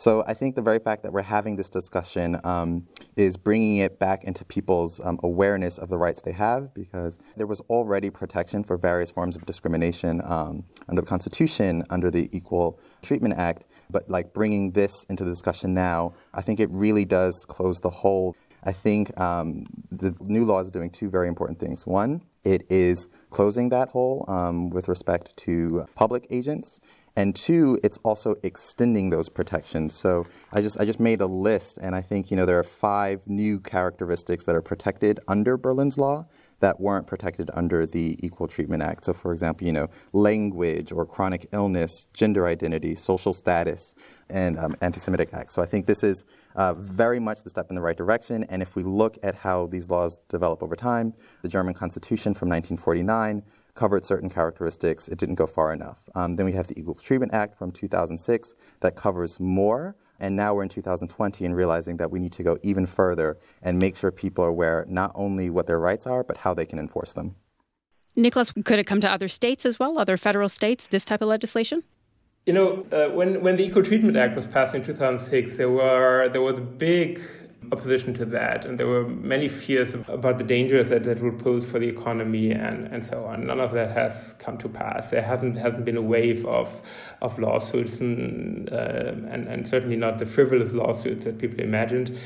So 0.00 0.22
I 0.28 0.34
think 0.34 0.54
the 0.54 0.62
very 0.62 0.78
fact 0.78 1.02
that 1.02 1.12
we're 1.12 1.22
having 1.22 1.56
this 1.56 1.70
discussion 1.70 2.38
um, 2.44 2.86
is 3.16 3.36
bringing 3.36 3.78
it 3.78 3.98
back 3.98 4.22
into 4.22 4.44
people's 4.44 5.00
um, 5.00 5.18
awareness 5.24 5.76
of 5.76 5.88
the 5.88 5.98
rights 5.98 6.20
they 6.20 6.30
have 6.32 6.72
because 6.72 7.18
there 7.36 7.48
was 7.48 7.60
already 7.62 8.08
protection 8.08 8.62
for 8.62 8.76
various 8.76 9.10
forms 9.10 9.34
of 9.34 9.44
discrimination 9.44 10.22
um, 10.24 10.62
under 10.88 11.00
the 11.00 11.06
Constitution, 11.06 11.82
under 11.90 12.12
the 12.12 12.28
Equal 12.30 12.78
Treatment 13.02 13.34
Act. 13.36 13.64
But 13.90 14.08
like 14.10 14.32
bringing 14.32 14.72
this 14.72 15.04
into 15.08 15.24
the 15.24 15.30
discussion 15.30 15.74
now, 15.74 16.14
I 16.34 16.42
think 16.42 16.60
it 16.60 16.70
really 16.70 17.04
does 17.04 17.44
close 17.48 17.80
the 17.80 17.90
hole. 17.90 18.36
I 18.64 18.72
think 18.72 19.18
um, 19.20 19.66
the 19.90 20.14
new 20.20 20.44
law 20.44 20.60
is 20.60 20.70
doing 20.70 20.90
two 20.90 21.08
very 21.08 21.28
important 21.28 21.58
things. 21.58 21.86
One, 21.86 22.22
it 22.44 22.66
is 22.70 23.08
closing 23.30 23.68
that 23.70 23.88
hole 23.90 24.24
um, 24.28 24.70
with 24.70 24.88
respect 24.88 25.36
to 25.38 25.86
public 25.94 26.26
agents 26.30 26.80
and 27.18 27.34
two, 27.34 27.80
it's 27.82 27.98
also 28.04 28.36
extending 28.44 29.10
those 29.10 29.28
protections. 29.28 29.92
So 29.92 30.24
I 30.52 30.60
just 30.60 30.78
I 30.78 30.84
just 30.84 31.00
made 31.00 31.20
a 31.20 31.26
list, 31.26 31.76
and 31.82 31.96
I 31.96 32.00
think 32.00 32.30
you 32.30 32.36
know 32.36 32.46
there 32.46 32.60
are 32.60 32.62
five 32.62 33.26
new 33.26 33.58
characteristics 33.58 34.44
that 34.44 34.54
are 34.54 34.62
protected 34.62 35.18
under 35.26 35.56
Berlin's 35.56 35.98
law 35.98 36.26
that 36.60 36.80
weren't 36.80 37.06
protected 37.06 37.50
under 37.54 37.86
the 37.86 38.18
Equal 38.24 38.48
Treatment 38.48 38.82
Act. 38.82 39.04
So, 39.04 39.12
for 39.12 39.32
example, 39.32 39.66
you 39.66 39.72
know, 39.72 39.88
language 40.12 40.92
or 40.92 41.06
chronic 41.06 41.48
illness, 41.52 42.06
gender 42.12 42.46
identity, 42.46 42.94
social 42.94 43.32
status, 43.32 43.94
and 44.28 44.58
um, 44.58 44.76
anti-Semitic 44.80 45.30
acts. 45.32 45.54
So, 45.54 45.62
I 45.62 45.66
think 45.66 45.86
this 45.86 46.02
is 46.02 46.24
uh, 46.56 46.74
very 46.74 47.20
much 47.20 47.42
the 47.44 47.50
step 47.50 47.66
in 47.70 47.76
the 47.76 47.82
right 47.82 47.96
direction. 47.96 48.44
And 48.44 48.62
if 48.62 48.76
we 48.76 48.82
look 48.82 49.18
at 49.22 49.34
how 49.34 49.66
these 49.66 49.90
laws 49.90 50.20
develop 50.28 50.62
over 50.62 50.76
time, 50.76 51.14
the 51.42 51.48
German 51.48 51.74
Constitution 51.74 52.34
from 52.34 52.48
1949 52.48 53.42
covered 53.78 54.04
certain 54.04 54.28
characteristics, 54.28 55.06
it 55.08 55.18
didn't 55.18 55.36
go 55.36 55.46
far 55.46 55.72
enough. 55.72 56.00
Um, 56.16 56.34
then 56.34 56.46
we 56.46 56.52
have 56.52 56.66
the 56.66 56.76
Equal 56.78 56.96
Treatment 56.96 57.32
Act 57.32 57.56
from 57.56 57.70
2006 57.70 58.54
that 58.80 58.96
covers 58.96 59.38
more. 59.38 59.94
And 60.20 60.34
now 60.34 60.54
we're 60.54 60.64
in 60.64 60.68
2020 60.68 61.44
and 61.44 61.54
realizing 61.54 61.96
that 61.98 62.10
we 62.10 62.18
need 62.18 62.32
to 62.32 62.42
go 62.42 62.58
even 62.62 62.86
further 62.86 63.38
and 63.62 63.78
make 63.78 63.96
sure 63.96 64.10
people 64.10 64.44
are 64.44 64.48
aware 64.48 64.84
not 64.88 65.12
only 65.14 65.48
what 65.50 65.66
their 65.66 65.78
rights 65.78 66.06
are, 66.06 66.24
but 66.24 66.38
how 66.38 66.54
they 66.54 66.66
can 66.66 66.78
enforce 66.78 67.12
them. 67.12 67.36
Nicholas, 68.16 68.52
could 68.64 68.80
it 68.80 68.86
come 68.86 69.00
to 69.00 69.10
other 69.10 69.28
states 69.28 69.64
as 69.64 69.78
well, 69.78 69.98
other 69.98 70.16
federal 70.16 70.48
states, 70.48 70.88
this 70.88 71.04
type 71.04 71.22
of 71.22 71.28
legislation? 71.28 71.84
You 72.46 72.52
know, 72.52 72.86
uh, 72.90 73.10
when, 73.10 73.42
when 73.42 73.56
the 73.56 73.64
Equal 73.64 73.84
Treatment 73.84 74.16
Act 74.16 74.34
was 74.34 74.46
passed 74.46 74.74
in 74.74 74.82
2006, 74.82 75.56
there, 75.56 75.70
were, 75.70 76.28
there 76.32 76.42
was 76.42 76.58
a 76.58 76.62
big 76.62 77.20
opposition 77.72 78.14
to 78.14 78.24
that. 78.24 78.64
And 78.64 78.78
there 78.78 78.86
were 78.86 79.06
many 79.06 79.48
fears 79.48 79.94
about 79.94 80.38
the 80.38 80.44
dangers 80.44 80.88
that 80.88 81.02
that 81.04 81.22
would 81.22 81.38
pose 81.38 81.64
for 81.64 81.78
the 81.78 81.88
economy 81.88 82.52
and, 82.52 82.86
and 82.88 83.04
so 83.04 83.24
on. 83.24 83.46
None 83.46 83.60
of 83.60 83.72
that 83.72 83.90
has 83.90 84.34
come 84.38 84.56
to 84.58 84.68
pass. 84.68 85.10
There 85.10 85.22
hasn't, 85.22 85.56
hasn't 85.56 85.84
been 85.84 85.96
a 85.96 86.02
wave 86.02 86.46
of, 86.46 86.80
of 87.20 87.38
lawsuits, 87.38 88.00
and, 88.00 88.72
uh, 88.72 89.12
and, 89.30 89.48
and 89.48 89.66
certainly 89.66 89.96
not 89.96 90.18
the 90.18 90.26
frivolous 90.26 90.72
lawsuits 90.72 91.24
that 91.24 91.38
people 91.38 91.60
imagined. 91.60 92.18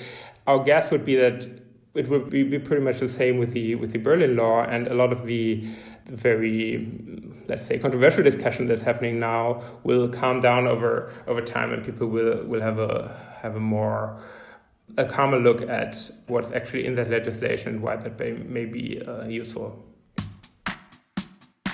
Our 0.46 0.62
guess 0.62 0.90
would 0.90 1.04
be 1.04 1.16
that 1.16 1.46
it 1.94 2.08
would 2.08 2.30
be, 2.30 2.42
be 2.42 2.58
pretty 2.58 2.82
much 2.82 3.00
the 3.00 3.08
same 3.08 3.38
with 3.38 3.52
the 3.52 3.74
with 3.74 3.92
the 3.92 3.98
Berlin 3.98 4.34
law 4.34 4.62
and 4.62 4.88
a 4.88 4.94
lot 4.94 5.12
of 5.12 5.26
the, 5.26 5.62
very 6.06 6.90
let's 7.48 7.66
say 7.66 7.78
controversial 7.78 8.22
discussion 8.22 8.66
that's 8.66 8.82
happening 8.82 9.18
now 9.18 9.62
will 9.84 10.08
calm 10.08 10.40
down 10.40 10.66
over 10.66 11.12
over 11.26 11.40
time 11.40 11.72
and 11.72 11.84
people 11.84 12.06
will 12.08 12.44
will 12.44 12.60
have 12.60 12.78
a 12.78 13.16
have 13.40 13.56
a 13.56 13.60
more 13.60 14.20
a 14.96 15.04
calmer 15.04 15.38
look 15.38 15.62
at 15.62 16.10
what's 16.26 16.50
actually 16.52 16.86
in 16.86 16.94
that 16.96 17.10
legislation 17.10 17.74
and 17.74 17.82
why 17.82 17.96
that 17.96 18.18
may, 18.18 18.32
may 18.32 18.64
be 18.64 19.00
uh, 19.06 19.26
useful. 19.26 19.84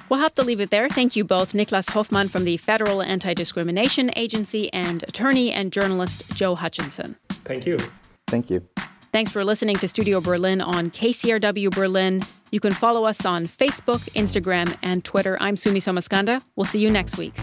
We'll 0.09 0.21
have 0.21 0.33
to 0.35 0.43
leave 0.43 0.61
it 0.61 0.71
there. 0.71 0.89
Thank 0.89 1.17
you 1.17 1.25
both, 1.25 1.53
Niklas 1.53 1.91
Hofmann 1.91 2.29
from 2.29 2.45
the 2.45 2.57
Federal 2.57 3.03
Anti 3.03 3.35
Discrimination 3.35 4.11
Agency 4.17 4.73
and 4.73 5.03
attorney 5.03 5.53
and 5.53 5.73
journalist 5.73 6.35
Joe 6.35 6.55
Hutchinson. 6.55 7.17
Thank 7.45 7.67
you. 7.67 7.79
Thank 8.27 8.49
you. 8.51 8.67
Thanks 9.13 9.33
for 9.33 9.45
listening 9.45 9.77
to 9.77 9.89
Studio 9.89 10.21
Berlin 10.21 10.61
on 10.61 10.91
KCRW 10.91 11.71
Berlin. 11.75 12.23
You 12.51 12.61
can 12.61 12.73
follow 12.73 13.05
us 13.05 13.27
on 13.27 13.47
Facebook, 13.47 14.09
Instagram, 14.15 14.75
and 14.83 15.05
Twitter. 15.05 15.37
I'm 15.41 15.57
Sumi 15.57 15.81
Somaskanda. 15.81 16.43
We'll 16.57 16.65
see 16.65 16.79
you 16.79 16.91
next 16.91 17.19
week. 17.19 17.35